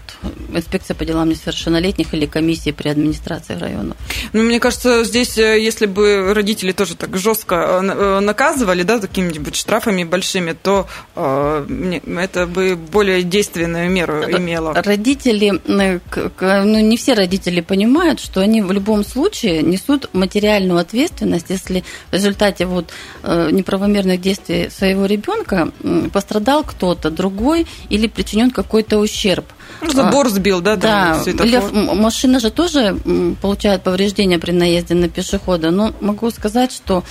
инспекции 0.53 0.93
по 0.93 1.03
делам 1.05 1.29
несовершеннолетних 1.29 2.13
или 2.13 2.25
комиссии 2.25 2.71
при 2.71 2.89
администрации 2.89 3.55
районов. 3.55 3.97
Ну, 4.33 4.43
мне 4.43 4.59
кажется, 4.59 5.03
здесь, 5.03 5.37
э, 5.37 5.59
если 5.59 5.85
бы 5.85 6.33
родители 6.33 6.71
тоже 6.71 6.95
так 6.95 7.17
жестко 7.17 7.55
э, 7.55 7.85
э, 7.85 8.19
наказывали, 8.19 8.83
да, 8.83 8.99
какими-нибудь 8.99 9.55
штрафами 9.55 10.03
большими, 10.03 10.53
то 10.53 10.87
э, 11.15 11.99
это 12.05 12.47
бы 12.47 12.75
более 12.75 13.23
действенную 13.23 13.89
меру 13.89 14.23
имело. 14.23 14.73
Родители, 14.73 15.59
ну, 15.65 16.79
не 16.79 16.97
все 16.97 17.13
родители 17.13 17.61
понимают, 17.61 18.19
что 18.19 18.39
они 18.39 18.61
в 18.61 18.71
любом 18.71 19.03
случае 19.03 19.63
несут 19.63 20.13
материальную 20.13 20.79
ответственность, 20.79 21.49
если 21.49 21.83
в 22.09 22.13
результате 22.13 22.65
вот 22.65 22.91
неправомерных 23.23 24.21
действий 24.21 24.69
своего 24.69 25.05
ребенка 25.05 25.56
человека 25.57 26.09
пострадал 26.11 26.63
кто-то 26.63 27.09
другой 27.09 27.67
или 27.89 28.07
причинен 28.07 28.51
какой-то 28.51 28.97
ущерб. 28.97 29.45
Ну, 29.81 29.91
забор 29.91 30.29
сбил, 30.29 30.61
да? 30.61 30.75
Да, 30.75 31.21
или 31.25 31.59
машина 31.95 32.39
же 32.39 32.49
тоже 32.49 32.97
получает 33.41 33.83
повреждения 33.83 34.39
при 34.39 34.51
наезде 34.51 34.95
на 34.95 35.09
пешехода. 35.09 35.71
Но 35.71 35.93
могу 35.99 36.31
сказать, 36.31 36.71
что 36.71 37.03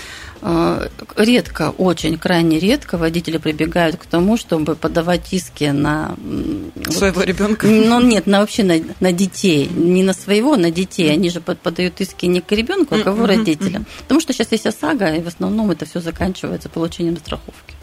э, 0.42 0.88
редко, 1.16 1.72
очень 1.76 2.18
крайне 2.18 2.58
редко 2.58 2.98
водители 2.98 3.38
прибегают 3.38 3.96
к 3.96 4.06
тому, 4.06 4.36
чтобы 4.36 4.74
подавать 4.74 5.32
иски 5.32 5.64
на 5.64 6.16
своего 6.90 7.20
вот, 7.20 7.26
ребенка. 7.26 7.66
Ну 7.86 8.00
нет, 8.00 8.26
на 8.26 8.40
вообще 8.40 8.64
на, 8.64 8.80
на 9.00 9.12
детей, 9.12 9.70
не 9.72 10.02
на 10.02 10.12
своего, 10.12 10.54
а 10.54 10.56
на 10.56 10.70
детей. 10.70 11.12
Они 11.12 11.30
же 11.30 11.40
подают 11.40 12.00
иски 12.00 12.26
не 12.26 12.40
к 12.40 12.50
ребенку, 12.52 12.96
а 12.96 12.98
к 12.98 13.06
его 13.06 13.26
родителям. 13.26 13.86
Потому 14.02 14.20
что 14.20 14.32
сейчас 14.32 14.50
есть 14.52 14.66
ОСАГО, 14.66 15.14
и 15.14 15.22
в 15.22 15.28
основном 15.28 15.70
это 15.70 15.84
все 15.84 16.00
заканчивается 16.00 16.68
получением 16.68 17.16
страховки. 17.16 17.76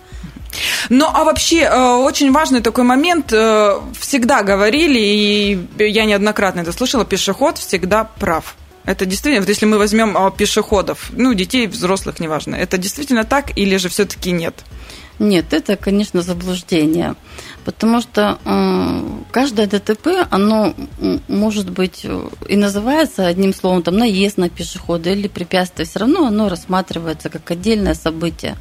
Ну, 0.90 1.06
а 1.06 1.24
вообще, 1.24 1.62
э, 1.62 1.96
очень 1.96 2.32
важный 2.32 2.62
такой 2.62 2.84
момент. 2.84 3.32
Э, 3.34 3.80
всегда 4.00 4.44
говорили, 4.44 5.00
и 5.00 5.60
я 5.80 6.06
неоднократно 6.06 6.62
это 6.62 6.72
слышала, 6.72 7.06
пешеход 7.06 7.58
всегда 7.58 8.04
прав. 8.04 8.56
Это 8.86 9.06
действительно, 9.06 9.42
вот 9.42 9.50
если 9.50 9.66
мы 9.66 9.78
возьмем 9.78 10.18
э, 10.18 10.32
пешеходов, 10.38 11.10
ну, 11.12 11.34
детей, 11.34 11.68
взрослых, 11.68 12.20
неважно, 12.20 12.56
это 12.56 12.78
действительно 12.78 13.24
так 13.24 13.58
или 13.58 13.78
же 13.78 13.90
все-таки 13.90 14.32
нет? 14.32 14.56
Нет, 15.20 15.54
это, 15.54 15.78
конечно, 15.78 16.22
заблуждение. 16.22 17.16
Потому 17.66 18.02
что 18.02 18.40
э, 18.44 19.02
каждое 19.32 19.68
ДТП, 19.68 20.28
оно 20.30 20.74
может 21.28 21.70
быть 21.70 22.02
э, 22.04 22.30
и 22.50 22.58
называется 22.58 23.28
одним 23.28 23.54
словом, 23.54 23.84
там, 23.84 23.98
наезд 23.98 24.38
на 24.38 24.50
пешехода 24.50 25.12
или 25.12 25.28
препятствие, 25.28 25.86
все 25.86 26.00
равно 26.00 26.26
оно 26.26 26.50
рассматривается 26.50 27.30
как 27.30 27.50
отдельное 27.52 27.94
событие. 27.94 28.58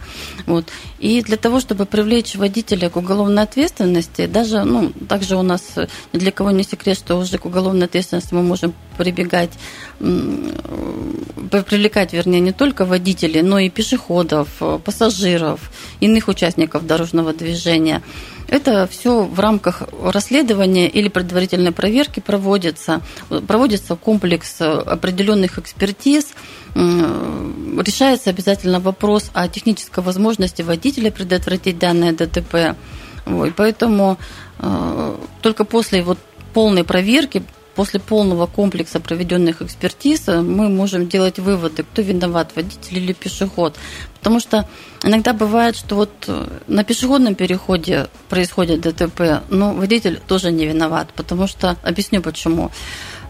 Вот. 0.46 0.66
И 1.00 1.22
для 1.22 1.36
того, 1.36 1.60
чтобы 1.60 1.84
привлечь 1.84 2.36
водителя 2.36 2.90
к 2.90 2.96
уголовной 2.96 3.42
ответственности, 3.42 4.26
даже, 4.26 4.64
ну, 4.64 4.92
также 5.08 5.36
у 5.36 5.42
нас 5.42 5.62
ни 5.76 5.82
э, 5.82 6.20
для 6.20 6.30
кого 6.30 6.52
не 6.52 6.62
секрет, 6.62 6.96
что 6.96 7.16
уже 7.16 7.38
к 7.38 7.46
уголовной 7.46 7.86
ответственности 7.86 8.34
мы 8.34 8.42
можем 8.42 8.72
прибегать, 8.98 9.50
привлекать, 9.98 12.12
вернее, 12.12 12.40
не 12.40 12.52
только 12.52 12.84
водителей, 12.84 13.42
но 13.42 13.58
и 13.58 13.70
пешеходов, 13.70 14.48
пассажиров, 14.84 15.72
иных 16.00 16.28
участников 16.28 16.86
дорожного 16.86 17.32
движения. 17.32 18.02
Это 18.48 18.86
все 18.86 19.22
в 19.22 19.40
рамках 19.40 19.82
расследования 20.02 20.88
или 20.88 21.08
предварительной 21.08 21.72
проверки 21.72 22.20
проводится. 22.20 23.00
Проводится 23.46 23.96
комплекс 23.96 24.60
определенных 24.60 25.58
экспертиз, 25.58 26.34
решается 26.74 28.30
обязательно 28.30 28.80
вопрос 28.80 29.30
о 29.34 29.48
технической 29.48 30.02
возможности 30.02 30.62
водителя 30.62 31.10
предотвратить 31.10 31.78
данное 31.78 32.12
ДТП. 32.12 32.76
Вот, 33.24 33.52
поэтому 33.54 34.18
э, 34.58 35.16
только 35.42 35.64
после 35.64 36.02
вот 36.02 36.18
полной 36.52 36.84
проверки 36.84 37.42
после 37.74 38.00
полного 38.00 38.46
комплекса 38.46 39.00
проведенных 39.00 39.62
экспертиз 39.62 40.26
мы 40.26 40.68
можем 40.68 41.08
делать 41.08 41.38
выводы, 41.38 41.82
кто 41.82 42.02
виноват, 42.02 42.52
водитель 42.54 42.98
или 42.98 43.12
пешеход. 43.12 43.76
Потому 44.18 44.40
что 44.40 44.68
иногда 45.02 45.32
бывает, 45.32 45.76
что 45.76 45.96
вот 45.96 46.10
э, 46.28 46.46
на 46.68 46.84
пешеходном 46.84 47.34
переходе 47.34 48.06
происходит 48.28 48.80
ДТП, 48.82 49.42
но 49.48 49.72
водитель 49.74 50.20
тоже 50.28 50.52
не 50.52 50.66
виноват, 50.66 51.08
потому 51.16 51.48
что, 51.48 51.76
объясню 51.82 52.22
почему. 52.22 52.70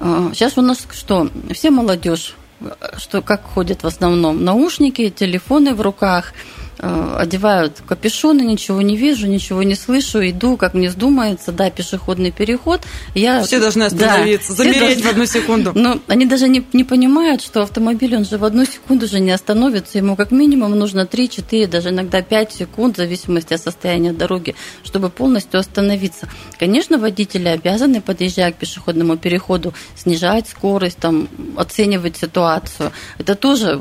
Э, 0.01 0.31
сейчас 0.35 0.59
у 0.59 0.63
нас 0.63 0.87
что, 0.93 1.31
все 1.55 1.71
молодежь, 1.71 2.35
э, 2.61 2.73
что 2.99 3.23
как 3.23 3.43
ходят 3.45 3.83
в 3.83 3.87
основном, 3.87 4.45
наушники, 4.45 5.09
телефоны 5.09 5.75
в 5.75 5.81
руках– 5.81 6.35
Э, 6.72 6.72
одевают 6.83 7.81
капюшоны, 7.87 8.43
ничего 8.43 8.83
не 8.83 8.97
вижу, 8.97 9.29
ничего 9.29 9.63
не 9.63 9.77
слышу, 9.77 10.19
иду, 10.29 10.57
как 10.57 10.75
мне 10.75 10.89
вздумается, 10.89 11.53
да, 11.53 11.71
пешеходный 11.71 12.33
переход. 12.33 12.83
Я, 13.15 13.43
все 13.45 13.61
должны 13.61 13.85
остановиться, 13.85 14.53
да, 14.53 14.57
замереть 14.57 14.81
должны, 14.81 15.03
в 15.03 15.11
одну 15.11 15.27
секунду. 15.27 15.73
Но 15.77 16.01
они 16.09 16.27
даже 16.27 16.49
не, 16.49 16.67
не 16.73 16.83
понимают, 16.83 17.41
что 17.41 17.63
автомобиль, 17.63 18.17
он 18.17 18.25
же 18.25 18.37
в 18.37 18.45
одну 18.45 18.65
секунду 18.65 19.07
же 19.07 19.21
не 19.21 19.31
остановится, 19.31 19.99
ему 19.99 20.17
как 20.17 20.33
минимум 20.33 20.77
нужно 20.77 21.03
3-4, 21.03 21.69
даже 21.69 21.91
иногда 21.91 22.21
5 22.21 22.53
секунд, 22.53 22.97
в 22.97 22.99
зависимости 22.99 23.55
от 23.55 23.63
состояния 23.63 24.13
дороги, 24.13 24.57
чтобы 24.83 25.09
полностью 25.09 25.61
остановиться. 25.61 26.29
Конечно, 26.59 26.99
водители 26.99 27.47
обязаны, 27.47 28.01
подъезжая 28.01 28.51
к 28.51 28.57
пешеходному 28.57 29.17
переходу, 29.17 29.73
снижать 29.95 30.49
скорость, 30.49 30.99
там, 30.99 31.29
оценивать 31.57 32.17
ситуацию. 32.17 32.91
Это 33.19 33.37
тоже 33.37 33.81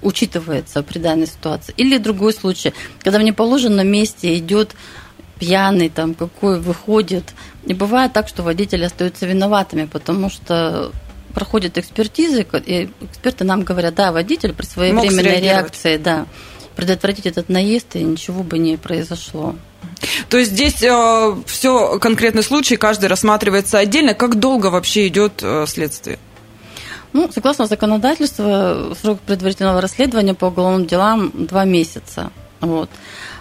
учитывается 0.00 0.82
при 0.82 0.98
данной 0.98 1.26
ситуации. 1.26 1.74
Или 1.76 1.98
другой 1.98 2.32
случае, 2.38 2.72
когда 3.02 3.18
в 3.18 3.22
неположенном 3.22 3.86
месте 3.86 4.36
идет 4.38 4.74
пьяный, 5.38 5.88
там 5.88 6.14
какой 6.14 6.60
выходит. 6.60 7.24
И 7.66 7.74
бывает 7.74 8.12
так, 8.12 8.28
что 8.28 8.42
водители 8.42 8.84
остаются 8.84 9.26
виноватыми, 9.26 9.84
потому 9.84 10.30
что 10.30 10.92
проходят 11.34 11.78
экспертизы, 11.78 12.46
и 12.66 12.90
эксперты 13.00 13.44
нам 13.44 13.62
говорят, 13.62 13.94
да, 13.94 14.12
водитель 14.12 14.52
при 14.52 14.66
своевременной 14.66 15.40
реакции, 15.40 15.96
да, 15.96 16.26
предотвратить 16.74 17.26
этот 17.26 17.48
наезд, 17.48 17.96
и 17.96 18.02
ничего 18.02 18.42
бы 18.42 18.58
не 18.58 18.76
произошло. 18.76 19.54
То 20.28 20.38
есть 20.38 20.52
здесь 20.52 20.82
э, 20.82 21.36
все 21.46 21.98
конкретный 21.98 22.42
случай, 22.42 22.76
каждый 22.76 23.06
рассматривается 23.06 23.78
отдельно. 23.78 24.14
Как 24.14 24.36
долго 24.36 24.66
вообще 24.66 25.08
идет 25.08 25.40
э, 25.42 25.64
следствие? 25.66 26.18
Ну, 27.12 27.30
согласно 27.32 27.66
законодательству, 27.66 28.94
срок 29.00 29.20
предварительного 29.20 29.80
расследования 29.80 30.34
по 30.34 30.46
уголовным 30.46 30.86
делам 30.86 31.32
два 31.46 31.64
месяца. 31.64 32.30
Вот. 32.60 32.90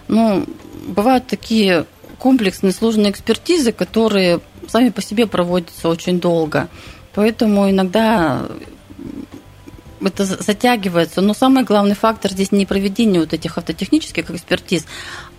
Ну, 0.08 0.46
бывают 0.88 1.28
такие 1.28 1.86
комплексные 2.18 2.72
сложные 2.72 3.12
экспертизы, 3.12 3.72
которые 3.72 4.40
сами 4.68 4.90
по 4.90 5.02
себе 5.02 5.28
проводятся 5.28 5.90
очень 5.90 6.20
долго. 6.20 6.68
Поэтому 7.14 7.70
иногда 7.70 8.46
это 10.02 10.26
затягивается. 10.26 11.22
Но 11.22 11.34
самый 11.34 11.64
главный 11.64 11.96
фактор 11.96 12.32
здесь 12.32 12.52
не 12.52 12.66
проведение 12.66 13.20
вот 13.20 13.34
этих 13.34 13.58
автотехнических 13.58 14.30
экспертиз, 14.30 14.86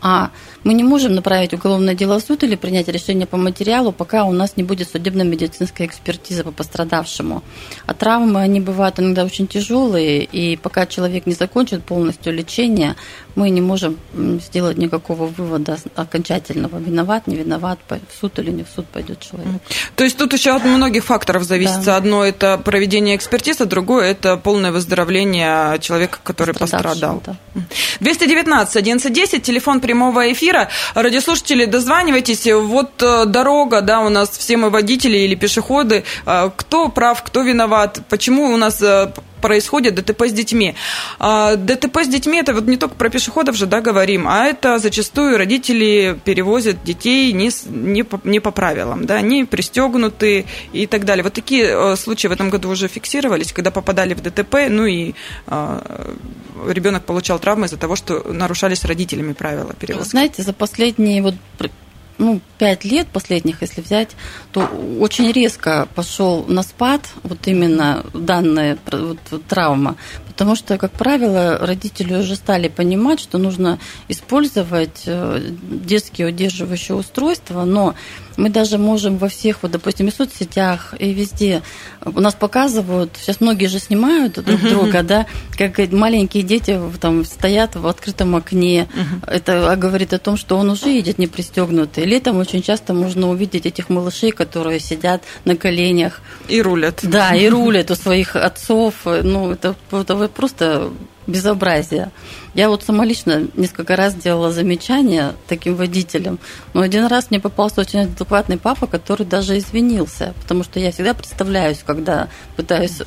а 0.00 0.30
мы 0.64 0.74
не 0.74 0.84
можем 0.84 1.14
направить 1.14 1.54
уголовное 1.54 1.94
дело 1.94 2.18
в 2.18 2.22
суд 2.22 2.42
или 2.42 2.56
принять 2.56 2.88
решение 2.88 3.26
по 3.26 3.36
материалу, 3.36 3.92
пока 3.92 4.24
у 4.24 4.32
нас 4.32 4.56
не 4.56 4.62
будет 4.62 4.90
судебно-медицинской 4.90 5.86
экспертизы 5.86 6.44
по 6.44 6.50
пострадавшему. 6.52 7.42
А 7.86 7.94
травмы, 7.94 8.40
они 8.40 8.60
бывают 8.60 8.98
иногда 8.98 9.24
очень 9.24 9.46
тяжелые, 9.46 10.24
и 10.24 10.56
пока 10.56 10.86
человек 10.86 11.26
не 11.26 11.34
закончит 11.34 11.84
полностью 11.84 12.32
лечение, 12.32 12.96
мы 13.38 13.50
не 13.50 13.60
можем 13.60 13.96
сделать 14.44 14.78
никакого 14.78 15.26
вывода 15.26 15.78
окончательного, 15.94 16.78
виноват, 16.78 17.28
не 17.28 17.36
виноват, 17.36 17.78
в 17.88 18.20
суд 18.20 18.38
или 18.40 18.50
не 18.50 18.64
в 18.64 18.68
суд 18.74 18.86
пойдет 18.86 19.20
человек. 19.20 19.62
То 19.94 20.02
есть 20.02 20.16
тут 20.16 20.32
еще 20.32 20.56
от 20.56 20.64
многих 20.64 21.04
факторов 21.04 21.44
зависит. 21.44 21.84
Да. 21.84 21.96
Одно 21.96 22.24
это 22.24 22.58
проведение 22.58 23.14
экспертизы, 23.14 23.64
другое 23.64 24.10
это 24.10 24.36
полное 24.36 24.72
выздоровление 24.72 25.78
человека, 25.78 26.18
который 26.24 26.54
пострадал. 26.54 27.22
Да. 27.24 27.36
219 28.00 28.76
1110, 28.76 29.42
телефон 29.42 29.80
прямого 29.80 30.32
эфира. 30.32 30.57
Радиослушатели, 30.94 31.64
дозванивайтесь. 31.66 32.46
Вот 32.46 33.02
э, 33.02 33.24
дорога, 33.26 33.80
да, 33.80 34.00
у 34.00 34.08
нас 34.08 34.30
все 34.30 34.56
мы 34.56 34.70
водители 34.70 35.18
или 35.18 35.34
пешеходы. 35.34 36.04
Э, 36.26 36.50
кто 36.56 36.88
прав, 36.88 37.22
кто 37.22 37.42
виноват? 37.42 38.00
Почему 38.08 38.52
у 38.54 38.56
нас 38.56 38.82
э, 38.82 39.12
происходит 39.40 39.94
ДТП 39.94 40.22
с 40.22 40.32
детьми. 40.32 40.74
А, 41.18 41.56
ДТП 41.56 41.98
с 42.04 42.08
детьми 42.08 42.38
это 42.38 42.54
вот 42.54 42.66
не 42.66 42.76
только 42.76 42.94
про 42.94 43.08
пешеходов 43.10 43.56
же, 43.56 43.66
да, 43.66 43.80
говорим, 43.80 44.26
а 44.28 44.46
это 44.46 44.78
зачастую 44.78 45.38
родители 45.38 46.18
перевозят 46.24 46.82
детей 46.84 47.32
не, 47.32 47.50
не, 47.66 48.02
по, 48.02 48.20
не 48.24 48.40
по 48.40 48.50
правилам, 48.50 49.06
да, 49.06 49.16
они 49.16 49.44
пристегнуты 49.44 50.46
и 50.72 50.86
так 50.86 51.04
далее. 51.04 51.22
Вот 51.22 51.32
такие 51.32 51.66
э, 51.68 51.96
случаи 51.96 52.28
в 52.28 52.32
этом 52.32 52.50
году 52.50 52.70
уже 52.70 52.88
фиксировались, 52.88 53.52
когда 53.52 53.70
попадали 53.70 54.14
в 54.14 54.20
ДТП, 54.22 54.68
ну 54.68 54.86
и 54.86 55.14
а, 55.46 56.14
ребенок 56.66 57.04
получал 57.04 57.38
травмы 57.38 57.66
из-за 57.66 57.76
того, 57.76 57.96
что 57.96 58.22
нарушались 58.32 58.84
родителями 58.84 59.32
правила 59.32 59.72
перевозки. 59.74 60.10
Знаете, 60.10 60.42
за 60.42 60.52
последние 60.52 61.22
вот 61.22 61.34
ну, 62.18 62.40
пять 62.58 62.84
лет 62.84 63.06
последних, 63.08 63.62
если 63.62 63.80
взять, 63.80 64.10
то 64.52 64.68
очень 65.00 65.30
резко 65.32 65.88
пошел 65.94 66.44
на 66.46 66.62
спад 66.62 67.02
вот 67.22 67.46
именно 67.46 68.04
данная 68.12 68.76
вот, 68.90 69.18
травма, 69.48 69.96
потому 70.26 70.56
что, 70.56 70.78
как 70.78 70.92
правило, 70.92 71.58
родители 71.58 72.14
уже 72.14 72.36
стали 72.36 72.68
понимать, 72.68 73.20
что 73.20 73.38
нужно 73.38 73.78
использовать 74.08 75.02
э, 75.06 75.40
детские 75.62 76.28
удерживающие 76.28 76.96
устройства, 76.96 77.64
но 77.64 77.94
мы 78.38 78.50
даже 78.50 78.78
можем 78.78 79.18
во 79.18 79.28
всех, 79.28 79.58
вот, 79.62 79.72
допустим, 79.72 80.08
и 80.08 80.10
соцсетях, 80.12 80.94
и 80.98 81.12
везде, 81.12 81.62
у 82.04 82.20
нас 82.20 82.34
показывают, 82.34 83.10
сейчас 83.20 83.40
многие 83.40 83.66
же 83.66 83.80
снимают 83.80 84.34
друг 84.34 84.60
друга, 84.60 85.02
да, 85.02 85.26
как 85.56 85.78
маленькие 85.92 86.44
дети 86.44 86.80
там 87.00 87.24
стоят 87.24 87.74
в 87.74 87.86
открытом 87.86 88.36
окне. 88.36 88.88
Это 89.26 89.74
говорит 89.76 90.12
о 90.12 90.18
том, 90.18 90.36
что 90.36 90.56
он 90.56 90.70
уже 90.70 90.88
едет 90.88 91.18
не 91.18 91.26
пристегнутый. 91.26 92.04
Летом 92.04 92.38
очень 92.38 92.62
часто 92.62 92.94
можно 92.94 93.28
увидеть 93.28 93.66
этих 93.66 93.88
малышей, 93.88 94.30
которые 94.30 94.78
сидят 94.78 95.22
на 95.44 95.56
коленях. 95.56 96.20
И 96.48 96.62
рулят. 96.62 97.00
Да, 97.02 97.34
и 97.34 97.48
рулят 97.48 97.90
у 97.90 97.96
своих 97.96 98.36
отцов. 98.36 98.94
Ну, 99.04 99.50
это, 99.50 99.74
это 99.90 100.28
просто 100.28 100.90
безобразие. 101.28 102.10
Я 102.54 102.68
вот 102.68 102.82
сама 102.82 103.04
лично 103.04 103.46
несколько 103.54 103.94
раз 103.94 104.14
делала 104.14 104.50
замечания 104.50 105.34
таким 105.46 105.76
водителям, 105.76 106.40
но 106.74 106.80
один 106.80 107.06
раз 107.06 107.30
мне 107.30 107.38
попался 107.38 107.82
очень 107.82 108.00
адекватный 108.00 108.58
папа, 108.58 108.86
который 108.86 109.24
даже 109.24 109.56
извинился, 109.58 110.34
потому 110.42 110.64
что 110.64 110.80
я 110.80 110.90
всегда 110.90 111.14
представляюсь, 111.14 111.78
когда 111.86 112.28
пытаюсь 112.56 113.02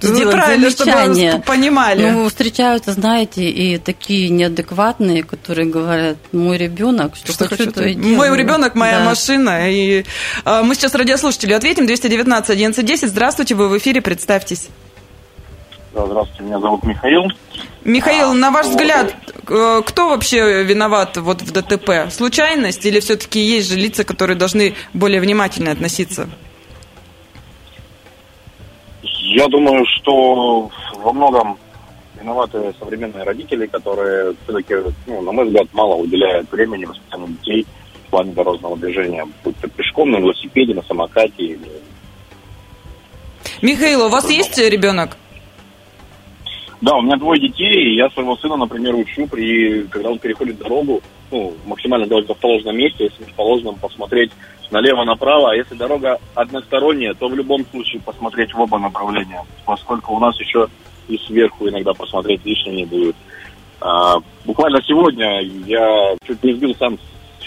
сделать 0.00 0.34
Правильно, 0.34 0.70
замечание. 0.70 1.30
чтобы 1.30 1.44
понимали. 1.44 2.10
Ну, 2.10 2.28
встречаются, 2.28 2.92
знаете, 2.92 3.48
и 3.48 3.78
такие 3.78 4.28
неадекватные, 4.28 5.24
которые 5.24 5.68
говорят, 5.68 6.18
мой 6.32 6.56
ребенок, 6.56 7.16
что, 7.16 7.32
что 7.32 7.48
хочу, 7.48 7.72
то 7.72 7.84
и 7.84 7.94
делаю. 7.94 8.16
Мой 8.16 8.36
ребенок, 8.36 8.74
моя 8.74 9.00
да. 9.00 9.04
машина. 9.04 9.70
И 9.70 10.04
а, 10.44 10.62
мы 10.62 10.74
сейчас 10.74 10.94
радиослушателю 10.94 11.56
ответим. 11.56 11.86
219 11.86 12.50
11 12.50 13.08
Здравствуйте, 13.08 13.54
вы 13.54 13.68
в 13.68 13.78
эфире, 13.78 14.00
представьтесь. 14.00 14.68
Да, 15.94 16.06
здравствуйте, 16.06 16.42
меня 16.42 16.60
зовут 16.60 16.82
Михаил. 16.84 17.24
Михаил, 17.84 18.34
на 18.34 18.50
ваш 18.50 18.66
взгляд, 18.66 19.14
э, 19.48 19.82
кто 19.86 20.08
вообще 20.10 20.62
виноват 20.62 21.16
вот 21.16 21.40
в 21.40 21.50
ДТП? 21.50 22.10
Случайность 22.10 22.84
или 22.84 23.00
все-таки 23.00 23.40
есть 23.40 23.70
же 23.70 23.76
лица, 23.76 24.04
которые 24.04 24.36
должны 24.36 24.74
более 24.92 25.20
внимательно 25.20 25.70
относиться? 25.70 26.28
Я 29.02 29.46
думаю, 29.48 29.84
что 29.86 30.70
во 30.96 31.12
многом 31.12 31.58
виноваты 32.20 32.74
современные 32.78 33.24
родители, 33.24 33.66
которые 33.66 34.34
все-таки, 34.44 34.74
ну, 35.06 35.22
на 35.22 35.32
мой 35.32 35.46
взгляд, 35.46 35.68
мало 35.72 35.94
уделяют 35.94 36.50
времени 36.52 36.84
воспитанию 36.84 37.28
детей 37.28 37.66
в 38.06 38.10
плане 38.10 38.32
дорожного 38.32 38.76
движения, 38.76 39.26
будь 39.42 39.56
то 39.58 39.68
пешком, 39.68 40.10
на 40.10 40.18
велосипеде, 40.18 40.74
на 40.74 40.82
самокате. 40.82 41.42
Или... 41.42 41.70
Михаил, 43.62 44.06
у 44.06 44.08
вас 44.08 44.28
есть 44.28 44.58
ребенок? 44.58 45.16
Да, 46.80 46.96
у 46.96 47.02
меня 47.02 47.16
двое 47.16 47.40
детей, 47.40 47.72
и 47.72 47.96
я 47.96 48.08
своего 48.10 48.36
сына, 48.36 48.56
например, 48.56 48.94
учу, 48.94 49.26
при, 49.26 49.82
когда 49.84 50.10
он 50.10 50.18
переходит 50.18 50.58
дорогу, 50.58 51.02
ну, 51.30 51.54
максимально 51.66 52.06
делать 52.06 52.28
в 52.28 52.34
положенном 52.34 52.76
месте, 52.76 53.04
если 53.04 53.24
в 53.24 53.34
положенном, 53.34 53.76
посмотреть 53.76 54.30
налево-направо, 54.70 55.50
а 55.50 55.56
если 55.56 55.74
дорога 55.74 56.18
односторонняя, 56.34 57.14
то 57.14 57.28
в 57.28 57.34
любом 57.34 57.64
случае 57.66 58.00
посмотреть 58.00 58.54
в 58.54 58.60
оба 58.60 58.78
направления, 58.78 59.44
поскольку 59.64 60.14
у 60.14 60.20
нас 60.20 60.38
еще 60.38 60.68
и 61.08 61.18
сверху 61.18 61.68
иногда 61.68 61.94
посмотреть 61.94 62.44
лишним 62.44 62.76
не 62.76 62.84
будет. 62.84 63.16
А, 63.80 64.16
буквально 64.44 64.80
сегодня 64.82 65.40
я 65.66 66.14
чуть 66.26 66.42
не 66.44 66.52
сбил 66.52 66.74
сам 66.76 66.98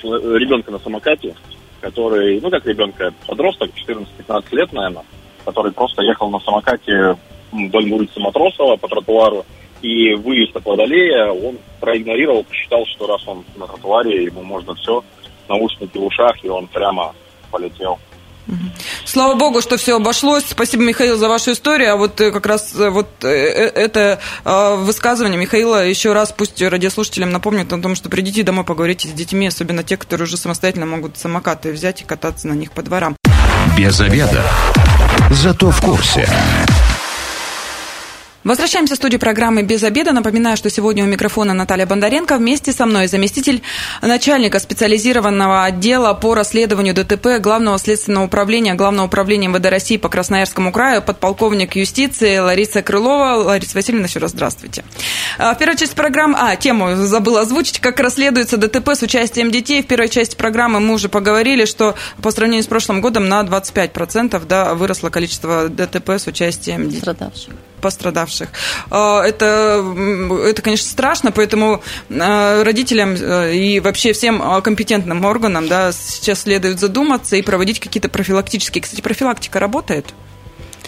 ребенка 0.03 0.71
на 0.71 0.79
самокате, 0.79 1.35
который, 1.79 2.41
ну 2.41 2.49
как 2.49 2.65
ребенка, 2.65 3.13
подросток, 3.27 3.71
14-15 3.87 4.43
лет, 4.55 4.73
наверное, 4.73 5.03
который 5.45 5.71
просто 5.71 6.01
ехал 6.01 6.29
на 6.29 6.39
самокате 6.39 7.15
вдоль 7.51 7.91
улицы 7.91 8.19
Матросова 8.19 8.77
по 8.77 8.87
тротуару, 8.87 9.45
и 9.81 10.13
выезд 10.13 10.55
от 10.55 10.65
Водолея 10.65 11.31
он 11.31 11.57
проигнорировал, 11.79 12.43
посчитал, 12.43 12.85
что 12.85 13.07
раз 13.07 13.27
он 13.27 13.43
на 13.55 13.67
тротуаре, 13.67 14.25
ему 14.25 14.43
можно 14.43 14.75
все, 14.75 15.03
наушники 15.49 15.97
в 15.97 16.05
ушах, 16.05 16.35
и 16.43 16.49
он 16.49 16.67
прямо 16.67 17.13
полетел. 17.49 17.99
Слава 19.05 19.35
богу, 19.35 19.61
что 19.61 19.77
все 19.77 19.97
обошлось. 19.97 20.45
Спасибо, 20.49 20.83
Михаил, 20.83 21.17
за 21.17 21.29
вашу 21.29 21.51
историю. 21.51 21.93
А 21.93 21.95
вот 21.95 22.19
э, 22.19 22.31
как 22.31 22.45
раз 22.45 22.73
э, 22.75 22.89
вот 22.89 23.07
э, 23.23 23.27
это 23.27 24.19
высказывание 24.43 25.39
Михаила 25.39 25.85
еще 25.85 26.13
раз 26.13 26.33
пусть 26.35 26.61
радиослушателям 26.61 27.31
напомнит 27.31 27.71
о 27.71 27.79
том, 27.79 27.95
что 27.95 28.09
придите 28.09 28.43
домой, 28.43 28.65
поговорите 28.65 29.07
с 29.07 29.11
детьми, 29.11 29.47
особенно 29.47 29.83
те, 29.83 29.95
которые 29.97 30.25
уже 30.25 30.37
самостоятельно 30.37 30.85
могут 30.85 31.17
самокаты 31.17 31.71
взять 31.71 32.01
и 32.01 32.05
кататься 32.05 32.47
на 32.47 32.53
них 32.53 32.71
по 32.71 32.81
дворам. 32.81 33.15
Без 33.77 33.99
обеда. 34.01 34.43
Зато 35.29 35.69
в 35.69 35.81
курсе. 35.81 36.27
Возвращаемся 38.43 38.95
в 38.95 38.97
студию 38.97 39.19
программы 39.19 39.61
«Без 39.61 39.83
обеда». 39.83 40.13
Напоминаю, 40.13 40.57
что 40.57 40.71
сегодня 40.71 41.03
у 41.03 41.07
микрофона 41.07 41.53
Наталья 41.53 41.85
Бондаренко. 41.85 42.37
Вместе 42.37 42.71
со 42.71 42.87
мной 42.87 43.05
заместитель 43.05 43.61
начальника 44.01 44.57
специализированного 44.57 45.65
отдела 45.65 46.15
по 46.15 46.33
расследованию 46.33 46.95
ДТП 46.95 47.39
Главного 47.39 47.77
следственного 47.77 48.25
управления 48.25 48.73
Главного 48.73 49.05
управления 49.05 49.47
МВД 49.47 49.67
России 49.67 49.97
по 49.97 50.09
Красноярскому 50.09 50.71
краю, 50.71 51.03
подполковник 51.03 51.75
юстиции 51.75 52.39
Лариса 52.39 52.81
Крылова. 52.81 53.43
Лариса 53.43 53.75
Васильевна, 53.75 54.07
еще 54.07 54.17
раз 54.17 54.31
здравствуйте. 54.31 54.83
А, 55.37 55.53
в 55.53 55.59
первой 55.59 55.77
части 55.77 55.93
программы... 55.93 56.35
А, 56.41 56.55
тему 56.55 56.95
забыла 56.95 57.41
озвучить. 57.41 57.79
Как 57.79 57.99
расследуется 57.99 58.57
ДТП 58.57 58.89
с 58.89 59.03
участием 59.03 59.51
детей. 59.51 59.83
В 59.83 59.85
первой 59.85 60.09
части 60.09 60.35
программы 60.35 60.79
мы 60.79 60.95
уже 60.95 61.09
поговорили, 61.09 61.65
что 61.65 61.93
по 62.23 62.31
сравнению 62.31 62.63
с 62.63 62.67
прошлым 62.67 63.01
годом 63.01 63.29
на 63.29 63.43
25% 63.43 64.41
да, 64.47 64.73
выросло 64.73 65.11
количество 65.11 65.69
ДТП 65.69 66.09
с 66.09 66.25
участием 66.25 66.89
детей. 66.89 67.01
Пострадавших 67.05 67.53
пострадавших. 67.81 68.49
А, 68.89 69.23
это, 69.23 69.83
это, 70.45 70.61
конечно, 70.61 70.87
страшно, 70.87 71.31
поэтому 71.31 71.83
а, 72.09 72.63
родителям 72.63 73.15
э, 73.15 73.55
и 73.55 73.79
вообще 73.79 74.13
всем 74.13 74.41
компетентным 74.61 75.25
органам 75.25 75.67
да, 75.67 75.91
сейчас 75.91 76.43
следует 76.43 76.79
задуматься 76.79 77.35
и 77.35 77.41
проводить 77.41 77.79
какие-то 77.79 78.09
профилактические. 78.09 78.81
Кстати, 78.81 79.01
профилактика 79.01 79.59
работает? 79.59 80.13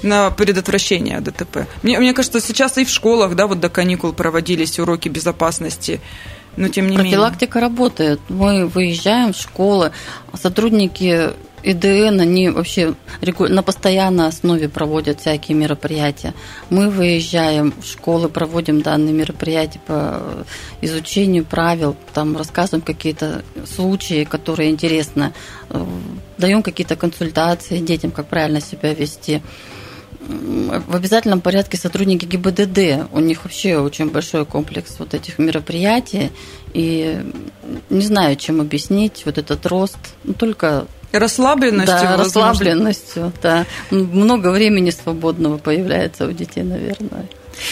на 0.04 0.30
предотвращение 0.32 1.22
ДТП. 1.22 1.66
Мне, 1.82 1.98
мне 1.98 2.14
кажется, 2.14 2.42
сейчас 2.42 2.78
и 2.78 2.84
в 2.84 2.90
школах, 2.90 3.36
да, 3.36 3.48
вот 3.48 3.60
до 3.60 3.70
каникул 3.70 4.14
проводились 4.14 4.78
уроки 4.78 5.08
безопасности. 5.08 6.02
Но 6.56 6.68
тем 6.68 6.88
не 6.88 6.98
Профилактика 6.98 7.60
менее. 7.60 7.70
работает. 7.70 8.20
Мы 8.30 8.68
выезжаем 8.68 9.34
в 9.34 9.38
школы, 9.38 9.92
сотрудники 10.40 11.32
ИДН, 11.64 12.20
они 12.20 12.50
вообще 12.50 12.96
на 13.22 13.64
постоянной 13.64 14.28
основе 14.28 14.70
проводят 14.70 15.22
всякие 15.22 15.58
мероприятия. 15.58 16.34
Мы 16.70 16.90
выезжаем 16.90 17.74
в 17.80 17.86
школы, 17.86 18.30
проводим 18.30 18.82
данные 18.82 19.14
мероприятия 19.14 19.80
по 19.86 20.22
изучению 20.82 21.46
правил, 21.46 21.96
там 22.14 22.36
рассказываем 22.36 22.84
какие-то 22.84 23.44
случаи, 23.66 24.26
которые 24.26 24.72
интересны, 24.72 25.34
э, 25.70 25.86
даем 26.38 26.64
какие-то 26.64 26.96
консультации 26.96 27.78
детям, 27.80 28.12
как 28.12 28.28
правильно 28.28 28.60
себя 28.60 28.94
вести 28.94 29.42
в 30.28 30.96
обязательном 30.96 31.42
порядке 31.42 31.78
сотрудники 31.78 32.26
ГИБДД. 32.26 33.10
У 33.12 33.20
них 33.20 33.44
вообще 33.44 33.78
очень 33.78 34.10
большой 34.10 34.46
комплекс 34.46 34.96
вот 35.00 35.14
этих 35.14 35.38
мероприятий. 35.38 36.32
И 36.74 37.20
не 37.90 38.02
знаю, 38.02 38.36
чем 38.38 38.62
объяснить 38.62 39.24
вот 39.26 39.38
этот 39.38 39.66
рост. 39.66 39.98
Ну, 40.24 40.34
только 40.34 40.88
Расслабленностью, 41.14 41.96
Да, 42.02 42.18
возможно. 42.18 42.50
расслабленностью, 42.50 43.32
да. 43.42 43.66
Много 43.92 44.50
времени 44.52 44.90
свободного 44.90 45.58
появляется 45.58 46.28
у 46.28 46.32
детей, 46.32 46.64
наверное. 46.64 47.28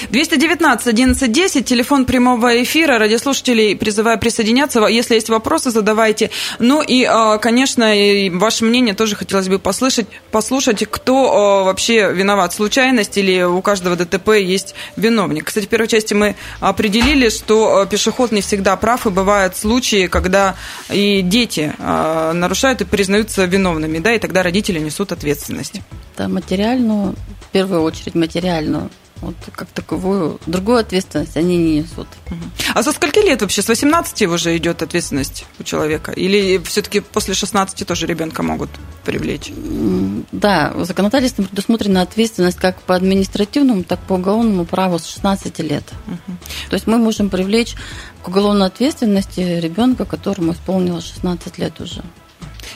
219 0.09 0.87
11 0.87 1.31
10, 1.31 1.65
телефон 1.65 2.05
прямого 2.05 2.61
эфира. 2.63 2.97
Радиослушателей 2.97 3.75
призываю 3.75 4.19
присоединяться. 4.19 4.85
Если 4.87 5.15
есть 5.15 5.29
вопросы, 5.29 5.71
задавайте. 5.71 6.31
Ну 6.59 6.81
и, 6.81 7.03
а, 7.03 7.37
конечно, 7.37 7.93
ваше 8.31 8.65
мнение 8.65 8.93
тоже 8.93 9.15
хотелось 9.15 9.47
бы 9.47 9.59
послушать, 9.59 10.07
послушать 10.31 10.85
кто 10.89 11.31
а, 11.31 11.63
вообще 11.63 12.11
виноват. 12.13 12.53
Случайность 12.53 13.17
или 13.17 13.43
у 13.43 13.61
каждого 13.61 13.95
ДТП 13.95 14.29
есть 14.29 14.75
виновник. 14.95 15.45
Кстати, 15.45 15.65
в 15.65 15.69
первой 15.69 15.87
части 15.87 16.13
мы 16.13 16.35
определили, 16.59 17.29
что 17.29 17.77
а, 17.77 17.85
пешеход 17.85 18.31
не 18.31 18.41
всегда 18.41 18.75
прав, 18.75 19.07
и 19.07 19.09
бывают 19.09 19.55
случаи, 19.57 20.07
когда 20.07 20.55
и 20.89 21.21
дети 21.21 21.73
нарушают 21.79 22.81
и 22.81 22.85
признаются 22.85 23.45
виновными, 23.45 23.99
да, 23.99 24.13
и 24.13 24.19
тогда 24.19 24.43
родители 24.43 24.79
несут 24.79 25.11
ответственность. 25.11 25.81
Да, 26.17 26.27
материальную, 26.27 27.15
в 27.47 27.51
первую 27.51 27.81
очередь 27.81 28.15
материальную 28.15 28.89
Вот 29.21 29.35
как 29.55 29.67
таковую 29.69 30.39
другую 30.47 30.79
ответственность 30.79 31.37
они 31.37 31.57
не 31.57 31.79
несут. 31.79 32.07
А 32.73 32.81
со 32.81 32.91
скольки 32.91 33.19
лет 33.19 33.41
вообще? 33.41 33.61
С 33.61 33.67
18 33.67 34.23
уже 34.23 34.57
идет 34.57 34.81
ответственность 34.81 35.45
у 35.59 35.63
человека? 35.63 36.11
Или 36.11 36.57
все-таки 36.63 37.01
после 37.01 37.35
16 37.35 37.87
тоже 37.87 38.07
ребенка 38.07 38.41
могут 38.41 38.69
привлечь? 39.05 39.51
Да, 40.31 40.73
законодательством 40.79 41.45
предусмотрена 41.45 42.01
ответственность 42.01 42.57
как 42.57 42.81
по 42.81 42.95
административному, 42.95 43.83
так 43.83 43.99
и 43.99 44.07
по 44.07 44.13
уголовному 44.13 44.65
праву 44.65 44.97
с 44.97 45.05
16 45.05 45.59
лет. 45.59 45.83
Угу. 46.07 46.37
То 46.69 46.73
есть 46.73 46.87
мы 46.87 46.97
можем 46.97 47.29
привлечь 47.29 47.75
к 48.23 48.27
уголовной 48.27 48.67
ответственности 48.67 49.39
ребенка, 49.39 50.05
которому 50.05 50.53
исполнилось 50.53 51.05
16 51.05 51.57
лет 51.59 51.79
уже. 51.79 52.03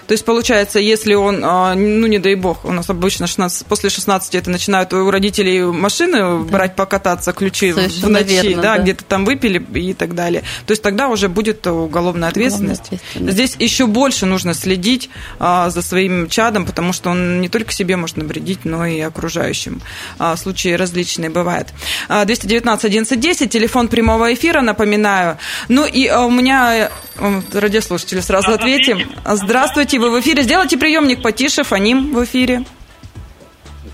То 0.07 0.11
есть, 0.13 0.25
получается, 0.25 0.79
если 0.79 1.13
он, 1.13 1.41
а, 1.43 1.73
ну, 1.75 2.07
не 2.07 2.19
дай 2.19 2.35
бог, 2.35 2.65
у 2.65 2.71
нас 2.71 2.89
обычно 2.89 3.27
16, 3.27 3.65
после 3.67 3.89
16 3.89 4.35
это 4.35 4.49
начинают 4.49 4.93
у 4.93 5.09
родителей 5.09 5.63
машины 5.63 6.19
да. 6.19 6.35
брать 6.37 6.75
покататься, 6.75 7.33
ключи 7.33 7.73
Совершенно 7.73 8.07
в 8.07 8.09
ночи, 8.11 8.27
верно, 8.27 8.61
да, 8.61 8.77
да. 8.77 8.83
где-то 8.83 9.03
там 9.05 9.25
выпили 9.25 9.63
и 9.79 9.93
так 9.93 10.15
далее. 10.15 10.43
То 10.65 10.71
есть 10.71 10.81
тогда 10.81 11.07
уже 11.07 11.29
будет 11.29 11.65
уголовная 11.67 12.29
ответственность. 12.29 12.87
Уголовная 12.87 13.01
ответственность. 13.07 13.33
Здесь 13.33 13.55
еще 13.59 13.87
больше 13.87 14.25
нужно 14.25 14.53
следить 14.53 15.09
а, 15.39 15.69
за 15.69 15.81
своим 15.81 16.29
чадом, 16.29 16.65
потому 16.65 16.93
что 16.93 17.09
он 17.09 17.41
не 17.41 17.49
только 17.49 17.71
себе 17.71 17.95
может 17.95 18.17
навредить, 18.17 18.65
но 18.65 18.85
и 18.85 18.99
окружающим. 18.99 19.81
А, 20.19 20.35
случаи 20.35 20.73
различные 20.73 21.29
бывают. 21.29 21.69
219 22.09 22.85
11 22.85 23.51
телефон 23.51 23.87
прямого 23.87 24.33
эфира, 24.33 24.61
напоминаю. 24.61 25.37
Ну 25.67 25.85
и 25.85 26.09
у 26.09 26.29
меня 26.29 26.89
радиослушатели 27.17 28.19
сразу 28.19 28.51
ответим. 28.51 28.97
Здравствуйте. 28.99 29.45
Здравствуйте, 29.45 29.99
вы 29.99 30.11
в 30.11 30.19
эфире. 30.19 30.43
Сделайте 30.43 30.77
приемник 30.77 31.21
потише, 31.21 31.63
фоним 31.63 32.13
в 32.13 32.23
эфире. 32.23 32.63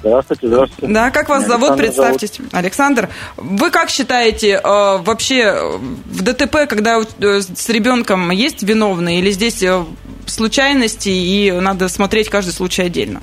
Здравствуйте, 0.01 0.47
здравствуйте. 0.47 0.93
Да, 0.93 1.12
как 1.12 1.29
вас 1.29 1.45
зовут? 1.45 1.77
Представьтесь. 1.77 2.38
Зовут. 2.38 2.53
Александр. 2.53 3.10
Вы 3.38 3.69
как 3.69 3.89
считаете, 3.89 4.53
э, 4.53 4.62
вообще 4.63 5.53
в 6.05 6.23
ДТП, 6.23 6.67
когда 6.67 6.99
э, 6.99 7.41
с 7.41 7.69
ребенком 7.69 8.31
есть 8.31 8.63
виновные, 8.63 9.19
или 9.19 9.29
здесь 9.29 9.62
э, 9.62 9.84
случайности, 10.25 11.10
и 11.10 11.51
надо 11.51 11.88
смотреть 11.88 12.29
каждый 12.29 12.51
случай 12.51 12.84
отдельно? 12.84 13.21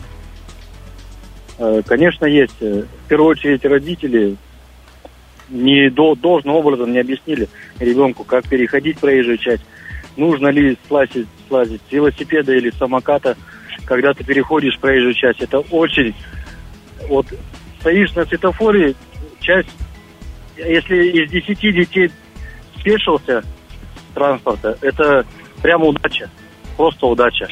Конечно, 1.87 2.24
есть. 2.26 2.61
В 2.61 3.08
первую 3.08 3.30
очередь 3.30 3.64
родители 3.64 4.37
не 5.48 5.90
должным 5.90 6.54
образом 6.54 6.92
не 6.92 7.00
объяснили 7.00 7.48
ребенку, 7.80 8.22
как 8.22 8.46
переходить 8.46 8.98
проезжую 8.98 9.38
часть, 9.38 9.64
нужно 10.18 10.48
ли 10.48 10.76
слазить, 10.87 11.28
слазить 11.48 11.81
с 11.88 11.92
велосипеда 11.92 12.52
или 12.54 12.70
самоката, 12.70 13.37
когда 13.87 14.12
ты 14.12 14.24
переходишь 14.24 14.78
проезжую 14.78 15.14
часть. 15.14 15.40
Это 15.40 15.61
очень... 15.61 16.14
Вот 17.09 17.26
стоишь 17.81 18.14
на 18.14 18.26
светофоре, 18.26 18.94
часть... 19.40 19.70
Если 20.57 21.07
из 21.11 21.31
десяти 21.31 21.70
детей 21.70 22.11
спешился 22.76 23.44
транспорта, 24.12 24.76
это 24.81 25.24
прямо 25.62 25.87
удача. 25.87 26.28
Просто 26.76 27.07
удача. 27.07 27.46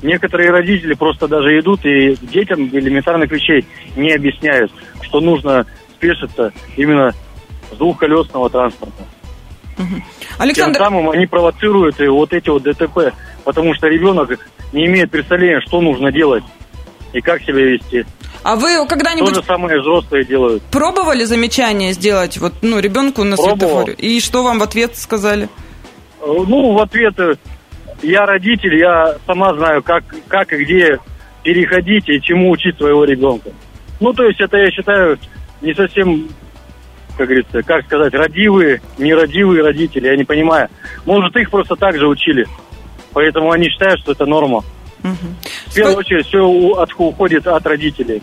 Некоторые 0.00 0.50
родители 0.50 0.94
просто 0.94 1.26
даже 1.26 1.58
идут 1.58 1.84
и 1.84 2.14
детям 2.22 2.68
элементарных 2.68 3.32
вещей 3.32 3.64
не 3.96 4.12
объясняют, 4.12 4.70
что 5.02 5.20
нужно 5.20 5.66
спешиться 5.96 6.52
именно 6.76 7.12
с 7.72 7.76
двухколесного 7.76 8.48
транспорта. 8.48 9.02
Александр... 10.38 10.78
Тем 10.78 10.84
самым 10.84 11.10
они 11.10 11.26
провоцируют 11.26 11.96
вот 11.98 12.32
эти 12.32 12.48
вот 12.48 12.62
ДТП, 12.62 13.12
потому 13.44 13.74
что 13.74 13.88
ребенок 13.88 14.38
не 14.72 14.86
имеет 14.86 15.10
представления, 15.10 15.60
что 15.60 15.80
нужно 15.80 16.10
делать 16.10 16.44
и 17.12 17.20
как 17.20 17.42
себя 17.42 17.64
вести. 17.64 18.04
А 18.42 18.56
вы 18.56 18.86
когда-нибудь... 18.86 19.34
То 19.34 19.40
же 19.40 19.46
самое 19.46 19.80
взрослые 19.80 20.24
делают. 20.24 20.62
Пробовали 20.70 21.24
замечание 21.24 21.92
сделать 21.92 22.38
вот, 22.38 22.52
ну, 22.62 22.78
ребенку 22.78 23.24
на 23.24 23.36
Пробовал. 23.36 23.56
светофоре? 23.56 23.94
И 23.94 24.20
что 24.20 24.42
вам 24.42 24.58
в 24.58 24.62
ответ 24.62 24.96
сказали? 24.96 25.48
Э, 26.20 26.26
ну, 26.26 26.72
в 26.72 26.78
ответ, 26.78 27.18
э, 27.18 27.34
я 28.02 28.24
родитель, 28.24 28.76
я 28.76 29.16
сама 29.26 29.54
знаю, 29.54 29.82
как, 29.82 30.04
как 30.28 30.52
и 30.52 30.64
где 30.64 30.98
переходить 31.42 32.08
и 32.08 32.20
чему 32.20 32.50
учить 32.50 32.76
своего 32.76 33.04
ребенка. 33.04 33.50
Ну, 34.00 34.12
то 34.12 34.24
есть 34.24 34.40
это, 34.40 34.58
я 34.58 34.70
считаю, 34.70 35.18
не 35.62 35.74
совсем 35.74 36.28
как 37.16 37.26
говорится, 37.26 37.62
как 37.62 37.84
сказать, 37.84 38.12
родивые, 38.14 38.80
нерадивые 38.98 39.62
родители, 39.62 40.06
я 40.06 40.16
не 40.16 40.24
понимаю. 40.24 40.68
Может, 41.04 41.36
их 41.36 41.50
просто 41.50 41.74
так 41.76 41.96
же 41.96 42.06
учили. 42.06 42.46
Поэтому 43.12 43.50
они 43.50 43.68
считают, 43.68 44.00
что 44.00 44.12
это 44.12 44.26
норма. 44.26 44.58
Угу. 45.02 45.14
В 45.66 45.74
первую 45.74 45.96
очередь, 45.96 46.26
все 46.26 46.44
уходит 46.44 47.46
от 47.46 47.66
родителей. 47.66 48.22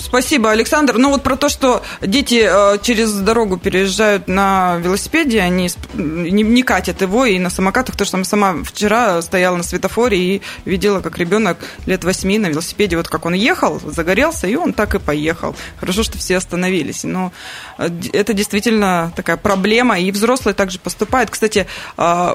Спасибо, 0.00 0.50
Александр. 0.52 0.96
Ну 0.96 1.10
вот 1.10 1.22
про 1.22 1.36
то, 1.36 1.48
что 1.48 1.82
дети 2.00 2.46
э, 2.48 2.78
через 2.82 3.12
дорогу 3.12 3.58
переезжают 3.58 4.28
на 4.28 4.76
велосипеде, 4.76 5.40
они 5.40 5.70
не, 5.94 6.42
не 6.42 6.62
катят 6.62 7.02
его 7.02 7.26
и 7.26 7.38
на 7.38 7.50
самокатах. 7.50 7.96
То, 7.96 8.04
что 8.04 8.22
сама 8.24 8.62
вчера 8.64 9.20
стояла 9.22 9.56
на 9.56 9.62
светофоре 9.62 10.18
и 10.18 10.42
видела, 10.64 11.00
как 11.00 11.18
ребенок 11.18 11.58
лет 11.86 12.04
восьми 12.04 12.38
на 12.38 12.46
велосипеде, 12.46 12.96
вот 12.96 13.08
как 13.08 13.26
он 13.26 13.34
ехал, 13.34 13.80
загорелся, 13.84 14.46
и 14.46 14.54
он 14.54 14.72
так 14.72 14.94
и 14.94 14.98
поехал. 14.98 15.56
Хорошо, 15.78 16.04
что 16.04 16.16
все 16.16 16.36
остановились. 16.36 17.02
Но 17.04 17.32
э, 17.78 17.88
это 18.12 18.34
действительно 18.34 19.12
такая 19.16 19.36
проблема, 19.36 19.98
и 19.98 20.12
взрослые 20.12 20.54
также 20.54 20.78
поступают. 20.78 21.30
Кстати, 21.30 21.66
э, 21.96 22.34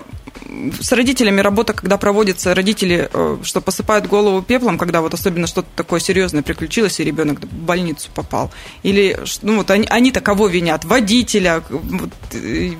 с 0.81 0.91
родителями 0.91 1.41
работа, 1.41 1.73
когда 1.73 1.97
проводится, 1.97 2.53
родители, 2.53 3.09
что 3.43 3.61
посыпают 3.61 4.07
голову 4.07 4.41
пеплом, 4.41 4.77
когда 4.77 5.01
вот 5.01 5.13
особенно 5.13 5.47
что-то 5.47 5.67
такое 5.75 5.99
серьезное 5.99 6.41
приключилось, 6.41 6.99
и 6.99 7.03
ребенок 7.03 7.39
в 7.53 7.65
больницу 7.65 8.09
попал? 8.13 8.51
Или 8.83 9.17
ну, 9.41 9.57
вот 9.57 9.71
они, 9.71 9.87
они-то 9.89 10.21
кого 10.21 10.47
винят? 10.47 10.85
Водителя? 10.85 11.63
Вот, 11.69 12.09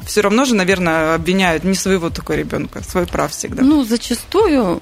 все 0.06 0.22
равно 0.22 0.46
же, 0.46 0.56
наверное, 0.56 1.16
обвиняют 1.16 1.64
не 1.64 1.76
своего 1.76 2.10
такого 2.10 2.38
ребенка, 2.38 2.84
свой 2.84 3.06
прав 3.06 3.32
всегда. 3.32 3.64
Ну, 3.64 3.84
зачастую, 3.84 4.82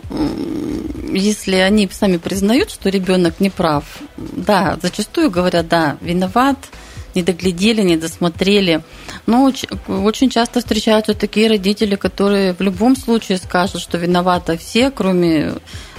если 1.11 1.55
они 1.55 1.89
сами 1.91 2.17
признают, 2.17 2.71
что 2.71 2.89
ребенок 2.89 3.39
не 3.39 3.49
прав, 3.49 3.83
да, 4.17 4.77
зачастую 4.81 5.29
говорят, 5.29 5.67
да, 5.67 5.97
виноват, 6.01 6.57
не 7.13 7.23
доглядели, 7.23 7.81
не 7.81 7.97
досмотрели. 7.97 8.83
Но 9.25 9.51
очень 9.87 10.29
часто 10.29 10.59
встречаются 10.59 11.13
такие 11.13 11.49
родители, 11.49 11.95
которые 11.95 12.53
в 12.53 12.61
любом 12.61 12.95
случае 12.95 13.37
скажут, 13.37 13.81
что 13.81 13.97
виноваты 13.97 14.57
все, 14.57 14.91
кроме 14.91 15.55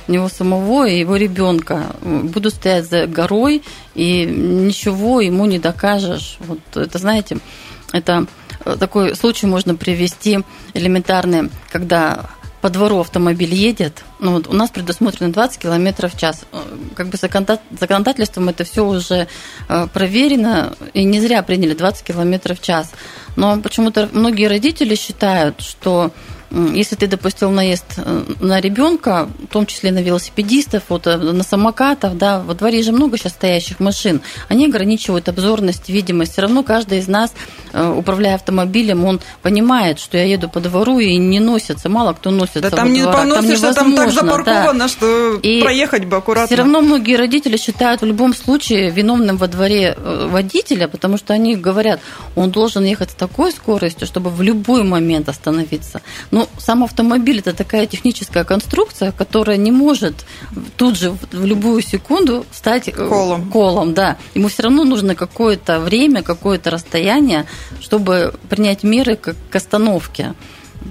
него 0.09 0.29
самого 0.29 0.87
и 0.87 0.99
его 0.99 1.17
ребенка. 1.17 1.95
Буду 2.03 2.51
стоять 2.51 2.89
за 2.89 3.07
горой, 3.07 3.63
и 3.95 4.25
ничего 4.25 5.21
ему 5.21 5.47
не 5.47 5.59
докажешь. 5.59 6.39
Вот 6.41 6.61
это, 6.75 6.99
знаете, 6.99 7.39
это 7.93 8.27
э, 8.65 8.77
такой 8.79 9.15
случай 9.15 9.47
можно 9.47 9.75
привести 9.75 10.41
элементарный, 10.75 11.51
когда 11.71 12.31
по 12.63 12.71
двору 12.71 13.01
автомобиль 13.01 13.53
едет, 13.53 14.05
ну 14.21 14.35
вот 14.35 14.47
у 14.47 14.53
нас 14.53 14.71
предусмотрено 14.71 15.33
20 15.33 15.59
километров 15.59 16.15
в 16.15 16.19
час. 16.19 16.45
Э, 16.53 16.59
как 16.95 17.09
бы 17.09 17.17
законодательством 17.17 18.49
это 18.49 18.65
все 18.65 18.87
уже 18.87 19.27
э, 19.69 19.87
проверено, 19.93 20.75
и 20.95 21.03
не 21.05 21.21
зря 21.21 21.43
приняли 21.43 21.75
20 21.75 22.05
километров 22.05 22.61
в 22.61 22.63
час. 22.63 22.93
Но 23.35 23.61
почему-то 23.61 24.09
многие 24.13 24.47
родители 24.47 24.95
считают, 24.95 25.61
что 25.61 26.13
если 26.53 26.97
ты 26.97 27.07
допустил 27.07 27.51
наезд 27.51 27.85
э, 27.97 28.25
на 28.41 28.61
ребенка, 28.61 29.29
в 29.49 29.53
том 29.53 29.65
числе 29.65 29.91
на 29.91 30.03
велосипедистов, 30.03 30.83
вот, 30.89 31.07
э, 31.07 31.17
на 31.17 31.45
самокатов, 31.45 32.19
да, 32.19 32.41
во 32.41 32.55
дворе 32.55 32.83
же 32.83 32.93
много 32.93 33.17
сейчас 33.17 33.33
стоящих 33.33 33.81
машин, 33.81 34.21
они 34.49 34.67
ограничивают 34.67 35.29
обзорность, 35.29 35.89
видимость. 35.89 36.33
Все 36.33 36.43
равно 36.43 36.63
каждый 36.63 36.99
из 36.99 37.09
нас, 37.09 37.33
э, 37.73 37.95
управляя 37.97 38.35
автомобилем, 38.35 39.07
он 39.07 39.21
понимает, 39.41 39.99
что 39.99 40.19
я 40.19 40.25
еду 40.25 40.51
по 40.51 40.61
двору 40.61 40.99
и 40.99 41.17
не 41.17 41.41
носится. 41.41 41.89
Мало 41.89 42.13
кто 42.13 42.31
носится 42.31 42.61
да 42.61 42.71
там 42.71 42.93
не 42.93 43.03
поносишься, 43.03 43.73
там, 43.73 43.95
там 43.95 43.97
так 43.97 44.11
запарковано, 44.13 44.79
да. 44.79 44.89
что 44.89 45.37
и 45.37 45.63
проехать 45.63 46.05
бы 46.05 46.19
аккуратно. 46.19 46.47
Все 46.49 46.57
равно 46.57 46.83
многие 46.83 47.17
родители 47.17 47.57
считают 47.57 48.03
в 48.03 48.05
любом 48.05 48.35
случае 48.35 48.91
виновным 48.91 49.39
во 49.39 49.49
дворе 49.49 49.97
водителя, 49.97 50.87
потому 50.87 51.17
что 51.17 51.33
они 51.33 51.57
говорят, 51.57 52.01
он 52.37 52.51
должен 52.51 52.85
ехать 52.85 53.13
с 53.13 53.15
такой 53.15 53.53
скоростью, 53.53 54.07
чтобы 54.07 54.29
в 54.29 54.43
любой 54.43 54.85
момент 54.85 55.31
остановиться. 55.31 56.03
Но 56.31 56.42
ну, 56.43 56.49
сам 56.59 56.83
автомобиль 56.83 57.39
это 57.39 57.53
такая 57.53 57.87
техническая 57.87 58.45
конструкция, 58.45 59.13
которая 59.13 59.57
не 59.57 59.71
может 59.71 60.25
тут 60.77 60.99
же 60.99 61.11
в 61.11 61.45
любую 61.45 61.83
секунду 61.83 62.45
стать 62.51 62.89
э, 62.89 62.93
колом. 62.93 63.51
колом 63.51 63.95
да. 63.95 64.17
Ему 64.35 64.49
все 64.49 64.65
равно 64.65 64.85
нужно 64.85 65.15
какое-то 65.15 65.79
время, 65.79 66.23
какое-то 66.23 66.71
расстояние, 66.71 67.47
чтобы 67.81 68.35
принять 68.49 68.83
меры 68.83 69.17
к, 69.17 69.37
к 69.51 69.57
остановке. 69.57 70.35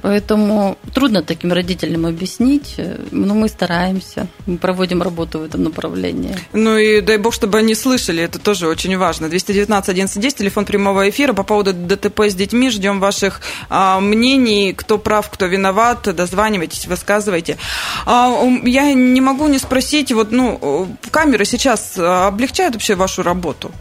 Поэтому 0.02 0.78
трудно 0.94 1.22
таким 1.22 1.52
родителям 1.54 2.06
объяснить, 2.06 2.76
но 3.12 3.34
мы 3.34 3.48
стараемся, 3.50 4.28
мы 4.46 4.58
проводим 4.58 5.02
работу 5.02 5.40
в 5.40 5.44
этом 5.44 5.64
направлении. 5.64 6.36
Ну 6.54 6.78
и 6.78 7.02
дай 7.02 7.18
бог, 7.18 7.34
чтобы 7.34 7.58
они 7.58 7.76
слышали, 7.76 8.24
это 8.24 8.40
тоже 8.40 8.68
очень 8.68 8.98
важно. 8.98 9.30
219 9.30 9.90
11 9.90 10.36
телефон 10.36 10.66
прямого 10.66 11.10
эфира 11.10 11.34
по 11.34 11.44
поводу 11.44 11.74
ДТП 11.74 12.22
с 12.22 12.36
детьми, 12.36 12.70
ждем 12.70 13.00
ваших 13.00 13.42
а, 13.70 14.00
мнений, 14.00 14.74
кто 14.74 14.98
прав, 14.98 15.30
кто 15.30 15.46
виноват, 15.46 16.04
дозванивайтесь, 16.16 16.88
высказывайте. 16.88 17.58
А, 18.06 18.32
я 18.64 18.94
не 18.94 19.22
могу 19.22 19.48
не 19.48 19.60
спросить, 19.60 20.12
вот, 20.12 20.32
ну, 20.32 20.88
камеры 21.12 21.46
сейчас 21.46 21.98
облегчают 21.98 22.76
вообще 22.76 22.96
вашу 22.96 23.24
работу? 23.24 23.72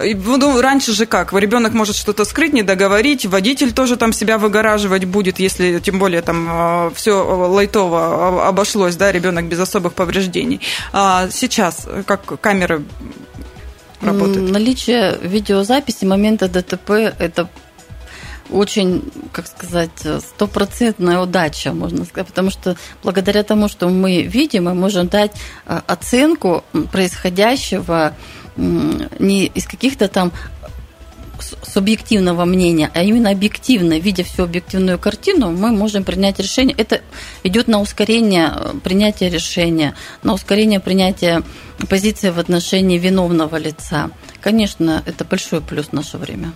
Ну, 0.00 0.60
раньше 0.60 0.92
же 0.92 1.06
как? 1.06 1.32
Ребенок 1.32 1.74
может 1.74 1.96
что-то 1.96 2.24
скрыть, 2.24 2.52
не 2.52 2.62
договорить, 2.62 3.26
водитель 3.26 3.72
тоже 3.72 3.96
там 3.96 4.12
себя 4.12 4.38
выгораживать 4.38 5.04
будет, 5.04 5.38
если 5.38 5.78
тем 5.80 5.98
более 5.98 6.22
там 6.22 6.46
а, 6.48 6.92
все 6.94 7.12
лайтово 7.12 8.48
обошлось, 8.48 8.96
да, 8.96 9.12
ребенок 9.12 9.46
без 9.46 9.58
особых 9.60 9.92
повреждений. 9.92 10.60
А 10.92 11.28
сейчас 11.30 11.86
как 12.06 12.40
камеры 12.40 12.82
работают? 14.00 14.50
Наличие 14.50 15.18
видеозаписи 15.22 16.04
момента 16.04 16.48
ДТП– 16.48 16.90
это 17.18 17.48
очень, 18.50 19.02
как 19.32 19.46
сказать, 19.46 19.90
стопроцентная 20.34 21.20
удача, 21.20 21.72
можно 21.72 22.04
сказать, 22.04 22.26
потому 22.26 22.50
что 22.50 22.76
благодаря 23.02 23.42
тому, 23.42 23.68
что 23.68 23.88
мы 23.88 24.22
видим, 24.22 24.64
мы 24.64 24.74
можем 24.74 25.08
дать 25.08 25.32
а, 25.66 25.82
оценку 25.86 26.64
происходящего 26.90 28.14
не 28.60 29.46
из 29.46 29.66
каких-то 29.66 30.08
там 30.08 30.32
субъективного 31.62 32.44
мнения, 32.44 32.90
а 32.94 33.02
именно 33.02 33.30
объективно, 33.30 33.98
видя 33.98 34.24
всю 34.24 34.44
объективную 34.44 34.98
картину, 34.98 35.50
мы 35.50 35.70
можем 35.72 36.04
принять 36.04 36.38
решение. 36.38 36.74
Это 36.76 37.00
идет 37.44 37.68
на 37.68 37.80
ускорение 37.80 38.52
э, 38.54 38.72
принятия 38.82 39.28
решения, 39.28 39.94
на 40.22 40.34
ускорение 40.34 40.80
принятия 40.80 41.42
позиции 41.88 42.30
в 42.30 42.38
отношении 42.38 42.98
виновного 42.98 43.56
лица. 43.56 44.10
Конечно, 44.40 45.02
это 45.06 45.24
большой 45.24 45.60
плюс 45.60 45.86
в 45.86 45.92
наше 45.92 46.16
время. 46.16 46.52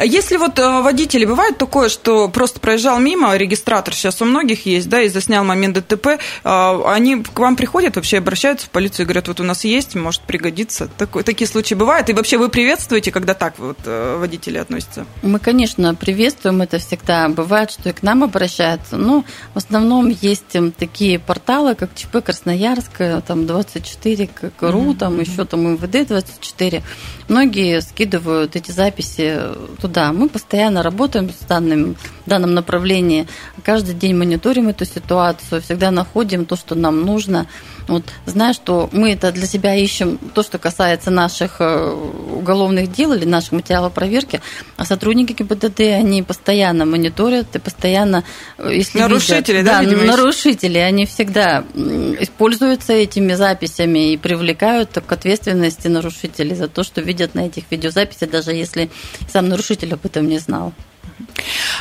Если 0.00 0.36
вот 0.36 0.58
э, 0.58 0.82
водители, 0.82 1.24
бывает 1.24 1.56
такое, 1.56 1.88
что 1.88 2.28
просто 2.28 2.58
проезжал 2.58 2.98
мимо, 2.98 3.36
регистратор 3.36 3.94
сейчас 3.94 4.20
у 4.22 4.24
многих 4.24 4.66
есть, 4.66 4.88
да, 4.88 5.02
и 5.02 5.08
заснял 5.08 5.44
момент 5.44 5.76
ДТП, 5.76 6.06
э, 6.06 6.18
они 6.44 7.22
к 7.22 7.38
вам 7.38 7.56
приходят, 7.56 7.96
вообще 7.96 8.18
обращаются 8.18 8.66
в 8.66 8.70
полицию 8.70 9.04
и 9.04 9.06
говорят, 9.06 9.28
вот 9.28 9.40
у 9.40 9.44
нас 9.44 9.64
есть, 9.64 9.94
может 9.94 10.22
пригодиться. 10.22 10.88
Такой, 10.98 11.22
такие 11.22 11.46
случаи 11.46 11.74
бывают. 11.74 12.08
И 12.08 12.12
вообще 12.12 12.38
вы 12.38 12.48
приветствуете, 12.48 13.12
когда 13.12 13.34
так 13.34 13.58
вот 13.58 13.78
э, 13.84 14.16
водители 14.18 14.58
относятся? 14.58 15.06
Мы, 15.22 15.38
конечно, 15.38 15.94
приветствуем 15.94 16.62
это 16.62 16.78
всегда. 16.78 17.28
Бывает, 17.28 17.70
что 17.70 17.88
и 17.88 17.92
к 17.92 18.02
нам 18.02 18.24
обращаются. 18.24 18.96
Но 18.96 19.24
в 19.54 19.58
основном 19.58 20.08
есть 20.08 20.56
такие 20.76 21.18
порталы, 21.18 21.74
как 21.76 21.94
ЧП 21.94 22.24
Красноярск, 22.24 23.22
там 23.26 23.46
24, 23.46 24.28
как 24.28 24.52
РУ, 24.60 24.94
там 24.94 25.20
еще 25.20 25.44
там 25.44 25.74
МВД 25.74 26.08
24 26.08 26.82
Многие 27.28 27.80
скидывают 27.80 28.56
эти 28.56 28.70
записи 28.70 29.38
туда. 29.80 30.12
Мы 30.12 30.28
постоянно 30.28 30.82
работаем 30.82 31.30
с 31.30 31.44
данным, 31.46 31.96
в 32.26 32.28
данном 32.28 32.54
направлении. 32.54 33.26
Каждый 33.64 33.94
день 33.94 34.16
мониторим 34.16 34.68
эту 34.68 34.84
ситуацию, 34.84 35.62
всегда 35.62 35.90
находим 35.90 36.44
то, 36.44 36.56
что 36.56 36.74
нам 36.74 37.02
нужно. 37.02 37.46
Вот, 37.88 38.04
зная, 38.26 38.52
что 38.52 38.88
мы 38.92 39.12
это 39.12 39.32
для 39.32 39.46
себя 39.46 39.74
ищем, 39.74 40.18
то, 40.34 40.42
что 40.42 40.58
касается 40.58 41.10
наших 41.10 41.56
э, 41.60 41.90
уголовных 41.90 42.92
дел 42.92 43.12
или 43.12 43.24
наших 43.24 43.52
материалов 43.52 43.92
проверки, 43.92 44.40
а 44.76 44.84
сотрудники 44.84 45.32
ГИБДД, 45.32 45.80
они 45.80 46.22
постоянно 46.22 46.84
мониторят 46.84 47.54
и 47.54 47.58
постоянно, 47.58 48.24
э, 48.58 48.70
если 48.72 48.98
Нарушители, 48.98 49.58
видят, 49.58 49.66
да? 49.66 49.82
Да, 49.82 50.06
нарушители, 50.06 50.78
они 50.78 51.06
всегда 51.06 51.64
используются 51.74 52.92
этими 52.92 53.34
записями 53.34 54.12
и 54.12 54.16
привлекают 54.16 54.90
к 54.90 55.12
ответственности 55.12 55.88
нарушителей 55.88 56.54
за 56.54 56.68
то, 56.68 56.82
что 56.82 57.00
видят 57.00 57.34
на 57.34 57.46
этих 57.46 57.64
видеозаписях, 57.70 58.30
даже 58.30 58.52
если 58.52 58.90
сам 59.32 59.48
нарушитель 59.48 59.94
об 59.94 60.04
этом 60.06 60.28
не 60.28 60.38
знал. 60.38 60.72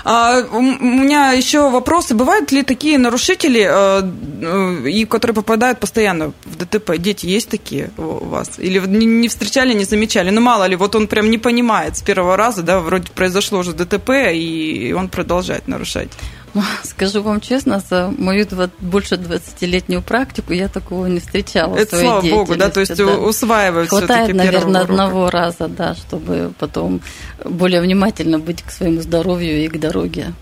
А, 0.04 0.42
у 0.52 0.62
меня 0.62 1.32
еще 1.32 1.70
вопросы. 1.70 2.16
Бывают 2.16 2.52
ли 2.52 2.64
такие 2.64 2.98
нарушители, 2.98 3.68
э, 3.70 4.90
и 4.90 5.06
которые 5.06 5.36
попадают 5.36 5.80
постоянно 5.80 6.34
в 6.46 6.56
ДТП? 6.58 6.98
Дети 6.98 7.26
есть 7.26 7.50
такие 7.50 7.92
у 7.98 8.26
вас? 8.26 8.60
Или 8.60 8.80
не 8.80 9.28
встречали, 9.28 9.74
не 9.74 9.86
замечали? 9.86 10.30
Ну, 10.30 10.42
мало 10.42 10.66
ли, 10.66 10.76
вот 10.76 10.96
он 10.96 11.08
прям 11.08 11.30
не 11.30 11.38
понимает 11.38 11.98
с 11.98 12.02
первого 12.02 12.38
раза, 12.38 12.64
да, 12.64 12.80
вроде 12.80 13.12
произошло 13.14 13.60
уже 13.60 13.74
ДТП, 13.74 14.10
и 14.34 14.94
он 14.98 15.10
продолжает 15.10 15.68
нарушать. 15.68 16.10
Скажу 16.84 17.22
вам 17.22 17.42
честно, 17.42 17.82
за 17.90 18.14
мою 18.18 18.46
20, 18.46 18.72
больше 18.80 19.16
20-летнюю 19.16 20.02
практику 20.02 20.54
я 20.54 20.68
такого 20.68 21.06
не 21.08 21.20
встречала. 21.20 21.76
Это 21.76 22.00
слава 22.00 22.22
богу, 22.22 22.56
да, 22.56 22.70
то 22.70 22.80
есть 22.80 22.96
да. 22.96 23.18
усваивают 23.18 23.90
Хватает, 23.90 24.36
наверное, 24.36 24.82
одного 24.82 25.30
раза, 25.30 25.68
да, 25.68 25.96
чтобы 25.96 26.52
потом 26.60 27.02
более 27.46 27.82
внимательно 27.82 28.40
быть 28.40 28.62
к 28.62 28.72
своему 28.72 29.02
здоровью 29.02 29.64
и 29.64 29.68
к 29.68 29.80
дороге. 29.80 30.34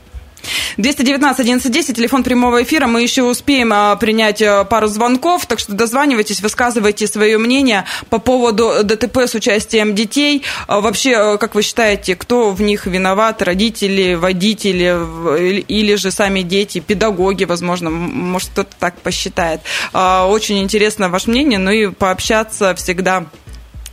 219 0.78 1.40
1110, 1.40 1.96
телефон 1.96 2.24
прямого 2.24 2.64
эфира. 2.64 2.88
Мы 2.88 3.02
еще 3.02 3.24
успеем 3.24 3.72
а, 3.74 3.96
принять 3.96 4.42
а, 4.42 4.64
пару 4.64 4.88
звонков, 4.88 5.46
так 5.46 5.60
что 5.60 5.74
дозванивайтесь, 5.74 6.42
высказывайте 6.42 7.06
свое 7.08 7.38
мнение 7.38 7.86
по 8.10 8.20
поводу 8.20 8.84
ДТП 8.84 9.18
с 9.18 9.36
участием 9.36 9.94
детей. 9.96 10.44
А, 10.68 10.80
вообще, 10.80 11.38
как 11.38 11.56
вы 11.56 11.64
считаете, 11.64 12.16
кто 12.16 12.52
в 12.52 12.62
них 12.62 12.86
виноват? 12.86 13.42
Родители, 13.42 14.14
водители 14.14 15.64
или 15.68 15.96
же 15.96 16.12
сами 16.12 16.42
дети, 16.42 16.80
педагоги, 16.80 17.44
возможно, 17.44 17.90
может, 17.90 18.50
кто-то 18.52 18.72
так 18.80 18.98
посчитает. 19.00 19.62
Очень 19.94 20.60
интересно 20.60 21.10
ваше 21.10 21.30
мнение, 21.30 21.60
ну 21.60 21.72
и 21.72 21.88
пообщаться 21.88 22.74
всегда 22.76 23.26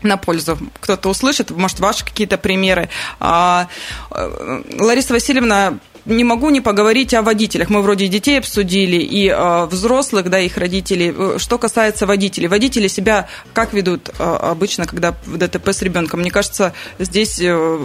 на 0.03 0.17
пользу. 0.17 0.59
Кто-то 0.81 1.09
услышит, 1.09 1.51
может, 1.51 1.81
ваши 1.81 2.05
какие-то 2.05 2.39
примеры. 2.39 2.89
Лариса 3.19 3.69
Васильевна 5.13 5.79
не 6.07 6.25
могу 6.25 6.51
не 6.51 6.61
поговорить 6.61 7.15
о 7.15 7.23
водителях. 7.23 7.69
Мы 7.69 7.83
вроде 7.83 8.09
детей 8.09 8.39
обсудили, 8.39 8.97
и 8.97 9.29
э, 9.29 9.67
взрослых, 9.67 10.31
да, 10.31 10.39
их 10.39 10.57
родителей. 10.57 11.13
Э, 11.17 11.39
что 11.39 11.59
касается 11.59 12.07
водителей. 12.07 12.49
Водители 12.49 12.89
себя 12.89 13.29
как 13.53 13.73
ведут 13.73 14.09
э, 14.09 14.23
обычно, 14.23 14.87
когда 14.87 15.15
в 15.27 15.37
ДТП 15.37 15.69
с 15.69 15.83
ребенком? 15.83 16.21
Мне 16.21 16.31
кажется, 16.31 16.73
здесь 16.99 17.39
э, 17.41 17.79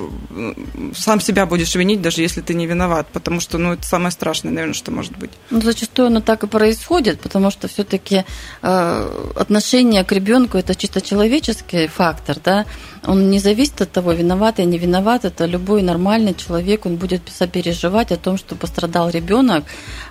сам 0.95 1.19
себя 1.19 1.45
будешь 1.45 1.73
винить, 1.75 2.01
даже 2.01 2.21
если 2.21 2.41
ты 2.41 2.53
не 2.53 2.67
виноват, 2.67 3.07
потому 3.11 3.39
что, 3.39 3.57
ну, 3.57 3.73
это 3.73 3.85
самое 3.85 4.11
страшное, 4.11 4.51
наверное, 4.51 4.75
что 4.75 4.91
может 4.91 5.17
быть. 5.17 5.31
Ну, 5.49 5.61
зачастую 5.61 6.07
оно 6.07 6.21
так 6.21 6.43
и 6.43 6.47
происходит, 6.47 7.19
потому 7.21 7.51
что 7.51 7.67
все-таки 7.67 8.23
э, 8.61 9.31
отношение 9.35 10.03
к 10.03 10.11
ребенку 10.11 10.57
это 10.57 10.75
чисто 10.75 11.01
человеческий 11.01 11.87
фактор, 11.87 12.37
да, 12.43 12.65
он 13.03 13.29
не 13.31 13.39
зависит 13.39 13.81
от 13.81 13.91
того, 13.91 14.11
виноват 14.11 14.59
или 14.59 14.67
не 14.67 14.77
виноват, 14.77 15.25
это 15.25 15.45
любой 15.45 15.81
нормальный 15.81 16.35
человек, 16.35 16.85
он 16.85 16.97
будет 16.97 17.21
сопереживать 17.29 18.11
о 18.11 18.17
том, 18.17 18.37
что 18.37 18.55
пострадал 18.55 19.09
ребенок, 19.09 19.63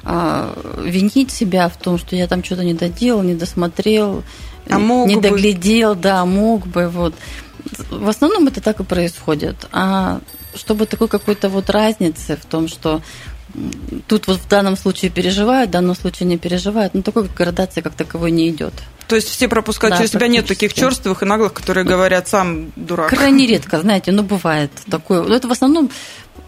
а, 0.03 0.53
винить 0.85 1.31
себя 1.31 1.69
в 1.69 1.77
том, 1.77 1.99
что 1.99 2.17
я 2.17 2.27
там 2.27 2.43
что-то 2.43 2.65
не 2.65 2.75
доделал, 2.75 3.23
не 3.23 3.35
досмотрел, 3.35 4.25
а 4.69 4.79
мог 4.79 5.09
не 5.09 5.17
бы. 5.17 5.23
доглядел, 5.23 5.95
да, 5.95 6.25
мог 6.25 6.67
бы, 6.67 6.89
вот. 6.89 7.15
В 7.91 8.09
основном 8.09 8.49
это 8.49 8.61
так 8.61 8.81
и 8.81 8.85
происходит. 8.85 9.69
А 9.73 10.21
чтобы 10.55 10.87
такой 10.87 11.09
какой-то 11.09 11.49
вот 11.49 11.71
разницы 11.71 12.37
в 12.37 12.45
том, 12.45 12.67
что 12.67 13.01
тут 14.07 14.27
вот 14.27 14.39
в 14.39 14.49
данном 14.49 14.77
случае 14.77 15.11
переживают, 15.11 15.71
в 15.71 15.73
данном 15.73 15.95
случае 15.95 16.29
не 16.29 16.39
переживают, 16.39 16.95
но 16.95 17.03
такой 17.03 17.29
градации 17.29 17.81
как 17.81 17.95
таковой 17.95 18.31
не 18.31 18.49
идет. 18.49 18.75
То 19.09 19.17
есть 19.17 19.29
все 19.29 19.49
пропускают 19.49 19.95
да, 19.95 19.99
через 19.99 20.13
себя, 20.13 20.29
нет 20.29 20.47
таких 20.47 20.73
черствых 20.73 21.23
и 21.23 21.27
наглых, 21.27 21.53
которые 21.53 21.85
говорят, 21.85 22.29
сам 22.29 22.71
дурак. 22.77 23.11
Крайне 23.11 23.47
редко, 23.47 23.81
знаете, 23.81 24.13
но 24.13 24.23
бывает 24.23 24.71
такое. 24.89 25.25
Это 25.35 25.49
в 25.49 25.53
основном, 25.53 25.91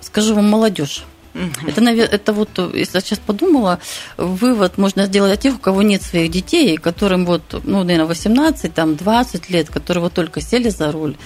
скажу 0.00 0.34
вам, 0.34 0.48
молодежь. 0.48 1.04
Угу. 1.34 1.68
Это, 1.68 1.90
это 1.90 2.32
вот, 2.32 2.50
если 2.74 2.98
я 2.98 3.00
сейчас 3.00 3.18
подумала, 3.18 3.78
вывод 4.16 4.76
можно 4.78 5.06
сделать 5.06 5.32
от 5.32 5.40
тех, 5.40 5.54
у 5.54 5.58
кого 5.58 5.82
нет 5.82 6.02
своих 6.02 6.30
детей, 6.30 6.76
которым 6.76 7.24
вот, 7.24 7.42
ну, 7.64 7.82
наверное, 7.82 8.06
18, 8.06 8.72
там, 8.72 8.96
20 8.96 9.50
лет, 9.50 9.70
которые 9.70 10.02
вот 10.02 10.12
только 10.12 10.40
сели 10.40 10.68
за 10.68 10.92
руль, 10.92 11.16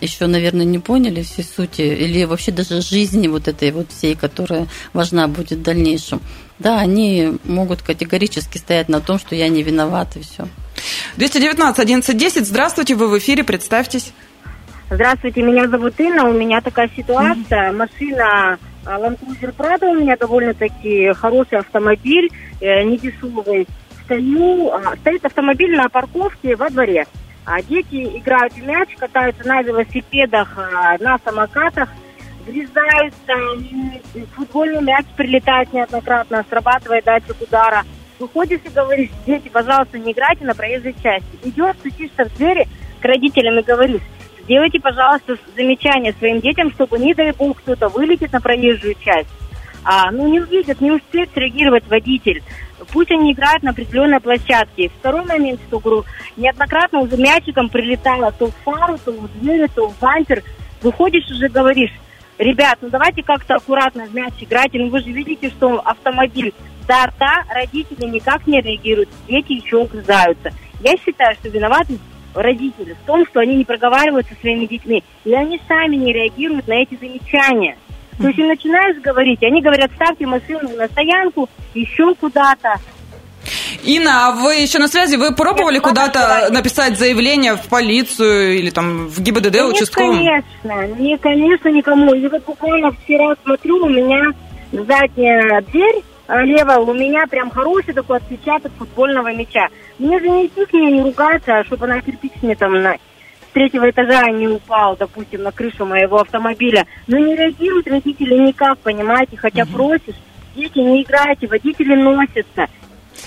еще, 0.00 0.26
наверное, 0.26 0.64
не 0.64 0.78
поняли 0.78 1.22
всей 1.22 1.44
сути, 1.44 1.82
или 1.82 2.24
вообще 2.24 2.52
даже 2.52 2.80
жизни 2.80 3.28
вот 3.28 3.48
этой 3.48 3.72
вот 3.72 3.90
всей, 3.90 4.14
которая 4.14 4.68
важна 4.92 5.26
будет 5.26 5.58
в 5.58 5.62
дальнейшем. 5.62 6.20
Да, 6.58 6.78
они 6.78 7.38
могут 7.44 7.82
категорически 7.82 8.58
стоять 8.58 8.88
на 8.88 9.00
том, 9.00 9.18
что 9.18 9.34
я 9.34 9.48
не 9.48 9.62
виноват, 9.62 10.16
и 10.16 10.20
все. 10.20 10.48
219 11.16 11.78
1110, 11.78 12.46
здравствуйте, 12.46 12.94
вы 12.94 13.08
в 13.08 13.18
эфире, 13.18 13.42
представьтесь. 13.42 14.12
Здравствуйте, 14.90 15.42
меня 15.42 15.66
зовут 15.68 15.98
Инна, 15.98 16.28
у 16.28 16.32
меня 16.32 16.60
такая 16.60 16.88
ситуация, 16.94 17.72
машина 17.72 18.58
Land 18.86 19.18
Cruiser 19.18 19.54
Prado 19.54 19.88
у 19.88 19.94
меня 19.94 20.16
довольно-таки 20.16 21.12
хороший 21.14 21.58
автомобиль, 21.58 22.30
э, 22.60 22.82
не 22.84 22.96
дешевый. 22.98 23.66
Стою, 24.04 24.70
а, 24.70 24.96
стоит 24.96 25.24
автомобиль 25.24 25.76
на 25.76 25.88
парковке 25.88 26.54
во 26.54 26.70
дворе. 26.70 27.06
А 27.44 27.60
дети 27.62 28.18
играют 28.18 28.52
в 28.52 28.64
мяч, 28.64 28.90
катаются 28.96 29.46
на 29.46 29.62
велосипедах, 29.62 30.56
а, 30.56 30.96
на 30.98 31.18
самокатах, 31.24 31.88
врезаются, 32.46 33.32
футбольный 34.34 34.82
мяч 34.82 35.06
прилетает 35.16 35.72
неоднократно, 35.72 36.44
срабатывает 36.48 37.04
датчик 37.04 37.40
удара. 37.40 37.82
Выходишь 38.18 38.60
и 38.64 38.68
говоришь, 38.68 39.10
дети, 39.26 39.48
пожалуйста, 39.48 39.98
не 39.98 40.12
играйте 40.12 40.44
на 40.44 40.54
проезжей 40.54 40.94
части. 41.02 41.26
Идешь, 41.42 41.74
стучишься 41.80 42.24
в 42.24 42.36
двери 42.36 42.66
к 43.00 43.04
родителям 43.04 43.58
и 43.58 43.62
говоришь, 43.62 44.02
Сделайте, 44.46 44.78
пожалуйста, 44.78 45.36
замечание 45.56 46.12
своим 46.12 46.40
детям, 46.40 46.70
чтобы, 46.70 47.00
не 47.00 47.14
дай 47.14 47.32
бог, 47.32 47.58
кто-то 47.58 47.88
вылетит 47.88 48.32
на 48.32 48.40
проезжую 48.40 48.94
часть. 48.94 49.28
а, 49.82 50.10
ну, 50.12 50.28
не 50.28 50.40
увидят, 50.40 50.80
не 50.80 50.90
успеет 50.90 51.30
среагировать 51.32 51.86
водитель. 51.88 52.42
Пусть 52.92 53.10
они 53.10 53.32
играют 53.32 53.62
на 53.62 53.70
определенной 53.70 54.20
площадке. 54.20 54.90
Второй 54.98 55.24
момент, 55.24 55.60
что 55.66 55.78
говорю, 55.78 56.04
неоднократно 56.36 57.00
уже 57.00 57.16
мячиком 57.16 57.68
прилетало 57.68 58.32
то 58.32 58.46
в 58.46 58.54
фару, 58.64 58.98
то 59.04 59.12
в 59.12 59.40
дверь, 59.40 59.68
то 59.74 59.88
в 59.88 59.98
бампер. 59.98 60.42
Выходишь 60.82 61.30
уже 61.30 61.48
говоришь, 61.48 61.92
ребят, 62.38 62.78
ну 62.80 62.90
давайте 62.90 63.22
как-то 63.22 63.54
аккуратно 63.56 64.06
в 64.06 64.14
мяч 64.14 64.34
играйте. 64.40 64.78
Ну 64.78 64.90
вы 64.90 65.00
же 65.00 65.10
видите, 65.10 65.50
что 65.50 65.80
автомобиль 65.80 66.52
до 66.86 67.06
рта, 67.06 67.44
родители 67.52 68.06
никак 68.06 68.46
не 68.46 68.60
реагируют, 68.60 69.08
дети 69.28 69.52
еще 69.52 69.82
огрызаются. 69.82 70.52
Я 70.80 70.96
считаю, 70.96 71.34
что 71.36 71.48
виноваты 71.48 71.98
родители 72.36 72.94
в 72.94 73.06
том, 73.06 73.26
что 73.26 73.40
они 73.40 73.56
не 73.56 73.64
проговаривают 73.64 74.26
со 74.28 74.34
своими 74.40 74.66
детьми, 74.66 75.02
и 75.24 75.34
они 75.34 75.60
сами 75.66 75.96
не 75.96 76.12
реагируют 76.12 76.68
на 76.68 76.74
эти 76.74 76.96
замечания. 76.96 77.76
То 78.18 78.28
есть 78.28 78.38
им 78.38 78.48
начинаешь 78.48 78.96
говорить, 79.02 79.42
они 79.42 79.60
говорят, 79.60 79.90
ставьте 79.94 80.26
машину 80.26 80.70
на 80.76 80.86
стоянку, 80.88 81.48
еще 81.74 82.14
куда-то. 82.14 82.76
Инна, 83.84 84.28
а 84.28 84.32
вы 84.32 84.54
еще 84.54 84.78
на 84.78 84.88
связи? 84.88 85.16
Вы 85.16 85.34
пробовали 85.34 85.78
куда-то 85.78 86.48
написать 86.50 86.98
заявление 86.98 87.56
в 87.56 87.68
полицию 87.68 88.58
или 88.58 88.70
там 88.70 89.06
в 89.06 89.20
ГИБДД 89.20 89.54
Нет, 89.54 89.66
участковым? 89.66 90.16
конечно, 90.16 90.96
не, 90.98 91.16
конечно, 91.18 91.68
никому. 91.68 92.14
И 92.14 92.26
вот 92.26 92.44
буквально 92.44 92.90
вчера 92.92 93.34
смотрю, 93.44 93.84
у 93.84 93.88
меня 93.88 94.22
задняя 94.72 95.60
дверь 95.62 96.02
а, 96.26 96.42
левая, 96.42 96.78
у 96.78 96.92
меня 96.92 97.26
прям 97.26 97.50
хороший 97.50 97.94
такой 97.94 98.18
отпечаток 98.18 98.72
футбольного 98.78 99.32
мяча. 99.32 99.68
Мне 99.98 100.18
же 100.18 100.28
не 100.28 100.46
идти 100.46 100.64
к 100.64 100.72
ней 100.72 100.92
не 100.92 101.02
ругаться, 101.02 101.58
а 101.58 101.64
чтобы 101.64 101.86
она 101.86 102.00
кирпич 102.00 102.32
мне 102.42 102.54
там 102.56 102.80
на 102.82 102.94
с 102.94 102.98
третьего 103.52 103.88
этажа 103.88 104.28
не 104.30 104.48
упал, 104.48 104.96
допустим, 104.96 105.42
на 105.42 105.52
крышу 105.52 105.86
моего 105.86 106.18
автомобиля. 106.18 106.86
Но 107.06 107.16
не 107.16 107.34
реагируют 107.34 107.86
родители 107.86 108.34
никак, 108.34 108.78
понимаете, 108.78 109.36
хотя 109.36 109.64
просишь. 109.64 110.16
Дети, 110.54 110.78
не 110.78 111.02
играйте, 111.02 111.46
водители 111.46 111.94
носятся. 111.94 112.66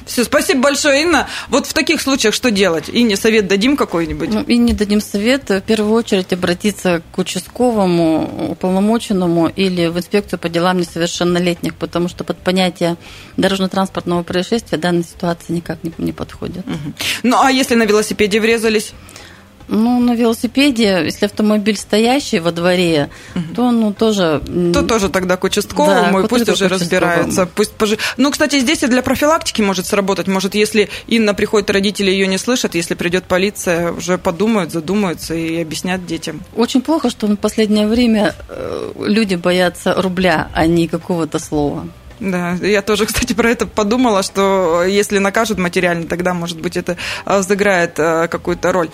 Все, 0.05 0.23
спасибо 0.23 0.61
большое, 0.61 1.03
Инна. 1.03 1.27
Вот 1.49 1.67
в 1.67 1.73
таких 1.73 2.01
случаях 2.01 2.33
что 2.33 2.51
делать? 2.51 2.89
Инне 2.91 3.15
совет 3.15 3.47
дадим 3.47 3.77
какой-нибудь? 3.77 4.29
Ну, 4.29 4.43
и 4.43 4.57
не 4.57 4.73
дадим 4.73 5.01
совет. 5.01 5.49
В 5.49 5.61
первую 5.61 5.93
очередь 5.93 6.33
обратиться 6.33 7.01
к 7.11 7.17
участковому, 7.17 8.49
уполномоченному 8.51 9.47
или 9.47 9.87
в 9.87 9.97
инспекцию 9.97 10.39
по 10.39 10.49
делам 10.49 10.77
несовершеннолетних, 10.79 11.75
потому 11.75 12.09
что 12.09 12.23
под 12.23 12.37
понятие 12.37 12.97
дорожно-транспортного 13.37 14.23
происшествия 14.23 14.77
данная 14.77 15.03
ситуация 15.03 15.55
никак 15.55 15.83
не, 15.83 15.91
не 15.97 16.11
подходит. 16.11 16.65
Мгм. 16.65 16.93
Ну, 17.23 17.41
а 17.41 17.51
если 17.51 17.75
на 17.75 17.83
велосипеде 17.83 18.39
врезались? 18.39 18.93
Ну, 19.69 19.99
на 19.99 20.15
велосипеде, 20.15 21.03
если 21.05 21.25
автомобиль 21.25 21.77
стоящий 21.77 22.39
во 22.39 22.51
дворе, 22.51 23.09
то 23.55 23.71
ну 23.71 23.93
тоже... 23.93 24.41
То 24.73 24.81
тоже 24.81 25.09
тогда 25.09 25.37
к 25.37 25.43
участковому, 25.43 26.19
Да, 26.19 26.25
и 26.25 26.27
пусть 26.27 26.49
уже 26.49 26.67
разбирается. 26.67 27.45
Пусть 27.45 27.73
пожи- 27.73 27.97
Ну, 28.17 28.31
кстати, 28.31 28.59
здесь 28.59 28.83
и 28.83 28.87
для 28.87 29.01
профилактики 29.03 29.61
может 29.61 29.85
сработать. 29.85 30.27
Может, 30.27 30.55
если 30.55 30.89
Инна 31.07 31.33
приходит, 31.33 31.69
родители 31.69 32.09
ее 32.09 32.27
не 32.27 32.37
слышат, 32.37 32.73
если 32.75 32.95
придет 32.95 33.25
полиция, 33.25 33.91
уже 33.91 34.17
подумают, 34.17 34.71
задумаются 34.71 35.35
и 35.35 35.61
объяснят 35.61 36.03
детям. 36.05 36.41
Очень 36.55 36.81
плохо, 36.81 37.09
что 37.09 37.27
в 37.27 37.35
последнее 37.35 37.87
время 37.87 38.33
э, 38.49 38.91
люди 39.05 39.35
боятся 39.35 39.93
рубля, 39.93 40.49
а 40.53 40.65
не 40.65 40.87
какого-то 40.87 41.37
слова. 41.39 41.85
Да, 42.19 42.57
я 42.61 42.81
тоже, 42.81 43.05
кстати, 43.05 43.31
про 43.33 43.49
это 43.49 43.65
подумала, 43.65 44.23
что 44.23 44.83
если 44.83 45.19
накажут 45.19 45.57
материально, 45.57 46.05
тогда, 46.05 46.33
может 46.33 46.59
быть, 46.59 46.75
это 46.75 46.97
а, 47.23 47.41
сыграет 47.43 47.93
а, 47.97 48.27
какую-то 48.27 48.73
роль. 48.73 48.89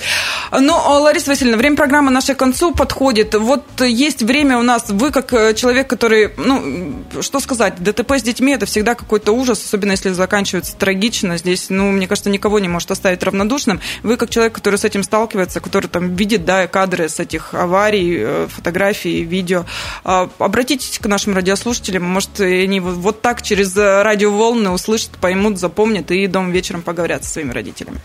Ну, 0.51 0.75
а, 0.75 0.99
Лариса 0.99 1.31
Васильевна, 1.31 1.57
время 1.57 1.75
программы 1.75 2.11
нашей 2.11 2.35
к 2.35 2.37
концу 2.37 2.71
подходит. 2.71 3.33
Вот 3.33 3.65
есть 3.81 4.21
время 4.21 4.59
у 4.59 4.61
нас, 4.61 4.85
вы 4.89 5.11
как 5.11 5.33
э, 5.33 5.55
человек, 5.55 5.87
который, 5.87 6.33
ну, 6.37 7.03
что 7.21 7.39
сказать, 7.39 7.81
ДТП 7.81 8.11
с 8.11 8.21
детьми 8.21 8.53
это 8.53 8.67
всегда 8.67 8.93
какой-то 8.93 9.31
ужас, 9.31 9.63
особенно 9.65 9.91
если 9.91 10.11
заканчивается 10.11 10.75
трагично. 10.75 11.37
Здесь, 11.37 11.67
ну, 11.69 11.91
мне 11.91 12.07
кажется, 12.07 12.29
никого 12.29 12.59
не 12.59 12.67
может 12.67 12.91
оставить 12.91 13.23
равнодушным. 13.23 13.81
Вы 14.03 14.17
как 14.17 14.29
человек, 14.29 14.53
который 14.53 14.77
с 14.77 14.85
этим 14.85 15.01
сталкивается, 15.01 15.61
который 15.61 15.87
там 15.87 16.15
видит, 16.15 16.45
да, 16.45 16.67
кадры 16.67 17.09
с 17.09 17.19
этих 17.19 17.55
аварий, 17.55 18.17
э, 18.19 18.47
фотографии, 18.49 19.23
видео, 19.23 19.65
обратитесь 20.03 20.99
к 20.99 21.07
нашим 21.07 21.33
радиослушателям, 21.35 22.03
может, 22.03 22.39
они 22.39 22.79
вот- 22.79 23.14
вот 23.15 23.21
так 23.21 23.41
через 23.41 23.75
э, 23.77 24.03
радиоволны 24.03 24.69
услышат, 24.71 25.11
поймут, 25.21 25.57
запомнят 25.57 26.11
и 26.11 26.27
дома 26.27 26.51
вечером 26.51 26.81
поговорят 26.81 27.23
со 27.23 27.31
своими 27.31 27.51
родителями. 27.51 27.99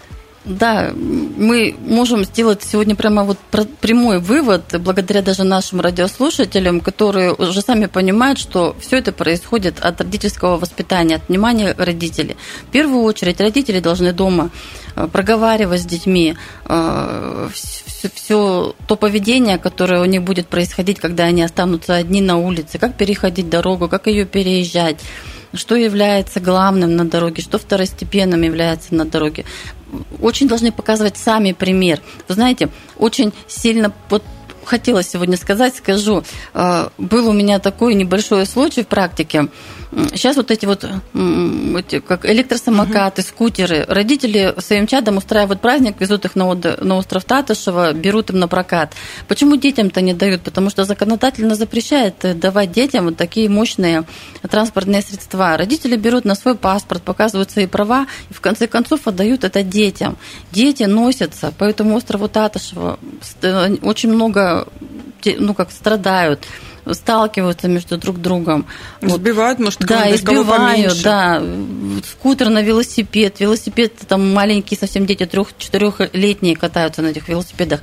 Да, 0.51 0.93
мы 0.93 1.77
можем 1.87 2.25
сделать 2.25 2.65
сегодня 2.65 2.97
прямо 2.97 3.23
вот 3.23 3.39
прямой 3.81 4.19
вывод, 4.19 4.75
благодаря 4.81 5.23
даже 5.23 5.45
нашим 5.45 5.81
радиослушателям, 5.81 6.81
которые 6.81 7.33
уже 7.33 7.61
сами 7.61 7.87
понимают, 7.87 8.37
что 8.41 8.75
все 8.81 8.97
это 8.97 9.13
происходит 9.13 9.79
от 9.79 10.01
родительского 10.01 10.57
воспитания, 10.57 11.17
от 11.17 11.29
внимания 11.29 11.73
родителей. 11.79 12.37
В 12.63 12.73
первую 12.73 13.05
очередь 13.05 13.41
родители 13.41 13.79
должны 13.79 14.13
дома 14.13 14.51
э, 14.97 15.07
проговаривать 15.07 15.83
с 15.83 15.87
детьми 15.87 16.37
все, 18.15 18.75
то 18.89 18.97
поведение, 18.97 19.59
которое 19.59 20.01
у 20.01 20.05
них 20.05 20.23
будет 20.23 20.49
происходить, 20.49 20.99
когда 20.99 21.25
они 21.25 21.43
останутся 21.43 21.95
одни 21.95 22.21
на 22.21 22.39
улице, 22.39 22.79
как 22.79 22.97
переходить 22.97 23.49
дорогу, 23.49 23.89
как 23.89 24.09
ее 24.09 24.25
переезжать, 24.25 24.99
что 25.55 25.77
является 25.77 26.41
главным 26.41 26.97
на 26.97 27.05
дороге, 27.05 27.43
что 27.43 27.59
второстепенным 27.59 28.43
является 28.43 28.95
на 28.95 29.05
дороге. 29.05 29.45
Очень 30.21 30.49
должны 30.49 30.73
показывать 30.73 31.17
сами 31.17 31.53
пример. 31.53 32.01
Вы 32.29 32.35
знаете, 32.35 32.69
очень 32.99 33.33
сильно 33.47 33.93
вот 34.09 34.23
хотела 34.65 35.03
сегодня 35.03 35.37
сказать, 35.37 35.77
скажу. 35.77 36.23
Э, 36.55 36.89
Был 36.99 37.29
у 37.29 37.33
меня 37.33 37.59
такой 37.59 37.95
небольшой 37.95 38.47
случай 38.47 38.83
в 38.83 38.89
практике. 38.89 39.49
Сейчас 40.13 40.37
вот 40.37 40.51
эти 40.51 40.67
вот 40.67 40.85
эти, 40.85 41.99
как 42.01 42.25
электросамокаты, 42.25 43.23
скутеры. 43.23 43.85
Родители 43.89 44.55
своим 44.59 44.87
чадом 44.87 45.17
устраивают 45.17 45.61
праздник, 45.61 46.01
везут 46.01 46.25
их 46.25 46.37
на, 46.37 46.55
на 46.55 46.97
остров 46.97 47.25
Татышева, 47.25 47.93
берут 47.93 48.31
им 48.31 48.39
на 48.39 48.47
прокат. 48.47 48.93
Почему 49.27 49.57
детям-то 49.57 50.01
не 50.01 50.15
дают? 50.15 50.43
Потому 50.43 50.71
что 50.71 50.85
законодательно 50.85 51.57
запрещает 51.57 52.25
э, 52.25 52.35
давать 52.35 52.71
детям 52.71 53.07
вот 53.07 53.17
такие 53.17 53.49
мощные 53.49 54.05
транспортные 54.49 55.03
средства. 55.03 55.57
Родители 55.57 55.97
берут 55.97 56.25
на 56.25 56.37
свой 56.37 56.55
паспорт, 56.55 57.03
показывают 57.03 57.51
свои 57.51 57.67
права 57.67 58.07
и 58.31 58.35
в 58.35 58.41
конце 58.41 58.69
концов 58.69 59.09
отдают 59.09 59.43
это 59.45 59.63
детям. 59.63 60.17
Дети 60.53 60.85
носятся 60.85 61.53
по 61.57 61.65
этому 61.65 61.97
острову 61.97 62.29
Татышева. 62.29 62.99
Ст- 63.23 63.81
Очень 63.83 64.13
много 64.13 64.69
ну, 65.39 65.55
как 65.55 65.71
страдают 65.71 66.47
сталкиваются 66.95 67.69
между 67.69 67.97
друг 67.97 68.19
другом. 68.19 68.67
Вот. 69.01 69.21
Сбивают, 69.21 69.59
может, 69.59 69.81
Да, 69.81 70.15
избивают, 70.15 71.03
да. 71.03 71.43
Скутер 72.05 72.49
на 72.49 72.63
велосипед. 72.63 73.41
Велосипед, 73.41 73.95
там 74.09 74.33
маленькие 74.33 74.79
совсем 74.79 75.07
дети, 75.07 75.27
трех-четырехлетние 75.27 76.57
катаются 76.57 77.03
на 77.03 77.09
этих 77.09 77.29
велосипедах. 77.29 77.81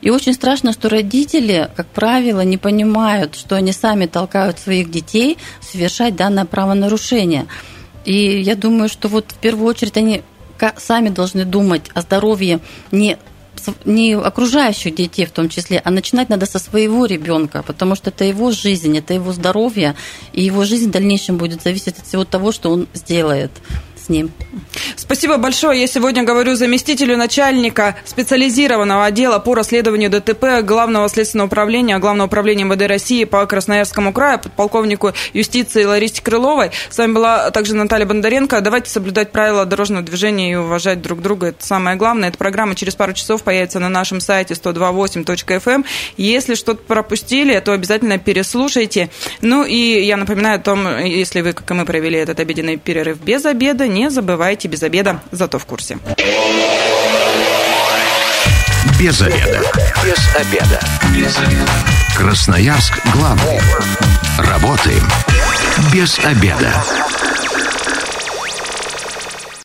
И 0.00 0.10
очень 0.10 0.32
страшно, 0.32 0.72
что 0.72 0.88
родители, 0.88 1.68
как 1.74 1.86
правило, 1.88 2.40
не 2.42 2.56
понимают, 2.56 3.34
что 3.34 3.56
они 3.56 3.72
сами 3.72 4.06
толкают 4.06 4.58
своих 4.58 4.90
детей 4.90 5.38
совершать 5.60 6.14
данное 6.14 6.44
правонарушение. 6.44 7.46
И 8.04 8.40
я 8.40 8.54
думаю, 8.54 8.88
что 8.88 9.08
вот 9.08 9.32
в 9.32 9.38
первую 9.38 9.66
очередь 9.66 9.96
они 9.96 10.22
сами 10.76 11.08
должны 11.08 11.44
думать 11.44 11.90
о 11.94 12.00
здоровье 12.00 12.60
не 12.90 13.18
не 13.84 14.14
окружающих 14.14 14.94
детей 14.94 15.26
в 15.26 15.30
том 15.30 15.48
числе, 15.48 15.80
а 15.84 15.90
начинать 15.90 16.28
надо 16.28 16.46
со 16.46 16.58
своего 16.58 17.06
ребенка, 17.06 17.62
потому 17.62 17.94
что 17.94 18.10
это 18.10 18.24
его 18.24 18.50
жизнь, 18.50 18.96
это 18.96 19.14
его 19.14 19.32
здоровье, 19.32 19.94
и 20.32 20.42
его 20.42 20.64
жизнь 20.64 20.88
в 20.88 20.92
дальнейшем 20.92 21.36
будет 21.36 21.62
зависеть 21.62 21.98
от 21.98 22.06
всего 22.06 22.24
того, 22.24 22.52
что 22.52 22.70
он 22.70 22.86
сделает 22.94 23.50
ним. 24.08 24.30
Спасибо 24.96 25.36
большое. 25.36 25.80
Я 25.80 25.86
сегодня 25.86 26.22
говорю 26.24 26.54
заместителю 26.54 27.16
начальника 27.16 27.96
специализированного 28.04 29.06
отдела 29.06 29.38
по 29.38 29.54
расследованию 29.54 30.10
ДТП 30.10 30.62
Главного 30.62 31.08
следственного 31.08 31.46
управления, 31.46 31.98
Главного 31.98 32.26
управления 32.26 32.64
МВД 32.64 32.82
России 32.88 33.24
по 33.24 33.44
Красноярскому 33.46 34.12
краю, 34.12 34.38
подполковнику 34.38 35.12
юстиции 35.32 35.84
Ларисе 35.84 36.22
Крыловой. 36.22 36.70
С 36.90 36.98
вами 36.98 37.12
была 37.12 37.50
также 37.50 37.74
Наталья 37.74 38.06
Бондаренко. 38.06 38.60
Давайте 38.60 38.90
соблюдать 38.90 39.32
правила 39.32 39.64
дорожного 39.64 40.02
движения 40.02 40.52
и 40.52 40.56
уважать 40.56 41.00
друг 41.00 41.22
друга. 41.22 41.48
Это 41.48 41.64
самое 41.64 41.96
главное. 41.96 42.28
Эта 42.28 42.38
программа 42.38 42.74
через 42.74 42.94
пару 42.94 43.12
часов 43.12 43.42
появится 43.42 43.78
на 43.78 43.88
нашем 43.88 44.20
сайте 44.20 44.54
128.fm. 44.54 45.74
эм. 45.74 45.84
Если 46.16 46.54
что-то 46.54 46.82
пропустили, 46.82 47.58
то 47.60 47.72
обязательно 47.72 48.18
переслушайте. 48.18 49.10
Ну 49.40 49.64
и 49.64 50.02
я 50.02 50.16
напоминаю 50.16 50.56
о 50.56 50.62
том, 50.62 50.98
если 51.04 51.40
вы, 51.40 51.52
как 51.52 51.70
и 51.70 51.74
мы, 51.74 51.84
провели 51.84 52.18
этот 52.18 52.40
обеденный 52.40 52.76
перерыв 52.76 53.20
без 53.20 53.44
обеда, 53.44 53.86
не 53.98 54.10
забывайте 54.10 54.68
без 54.68 54.82
обеда, 54.84 55.20
зато 55.32 55.58
в 55.58 55.64
курсе. 55.66 55.98
Без 58.98 59.20
обеда. 59.20 59.60
Без 60.04 60.36
обеда. 60.36 60.80
Без 61.14 61.36
обеда. 61.36 61.72
Красноярск 62.16 62.92
главный. 63.12 63.60
Работаем 64.38 65.02
без 65.92 66.16
обеда. 66.20 66.72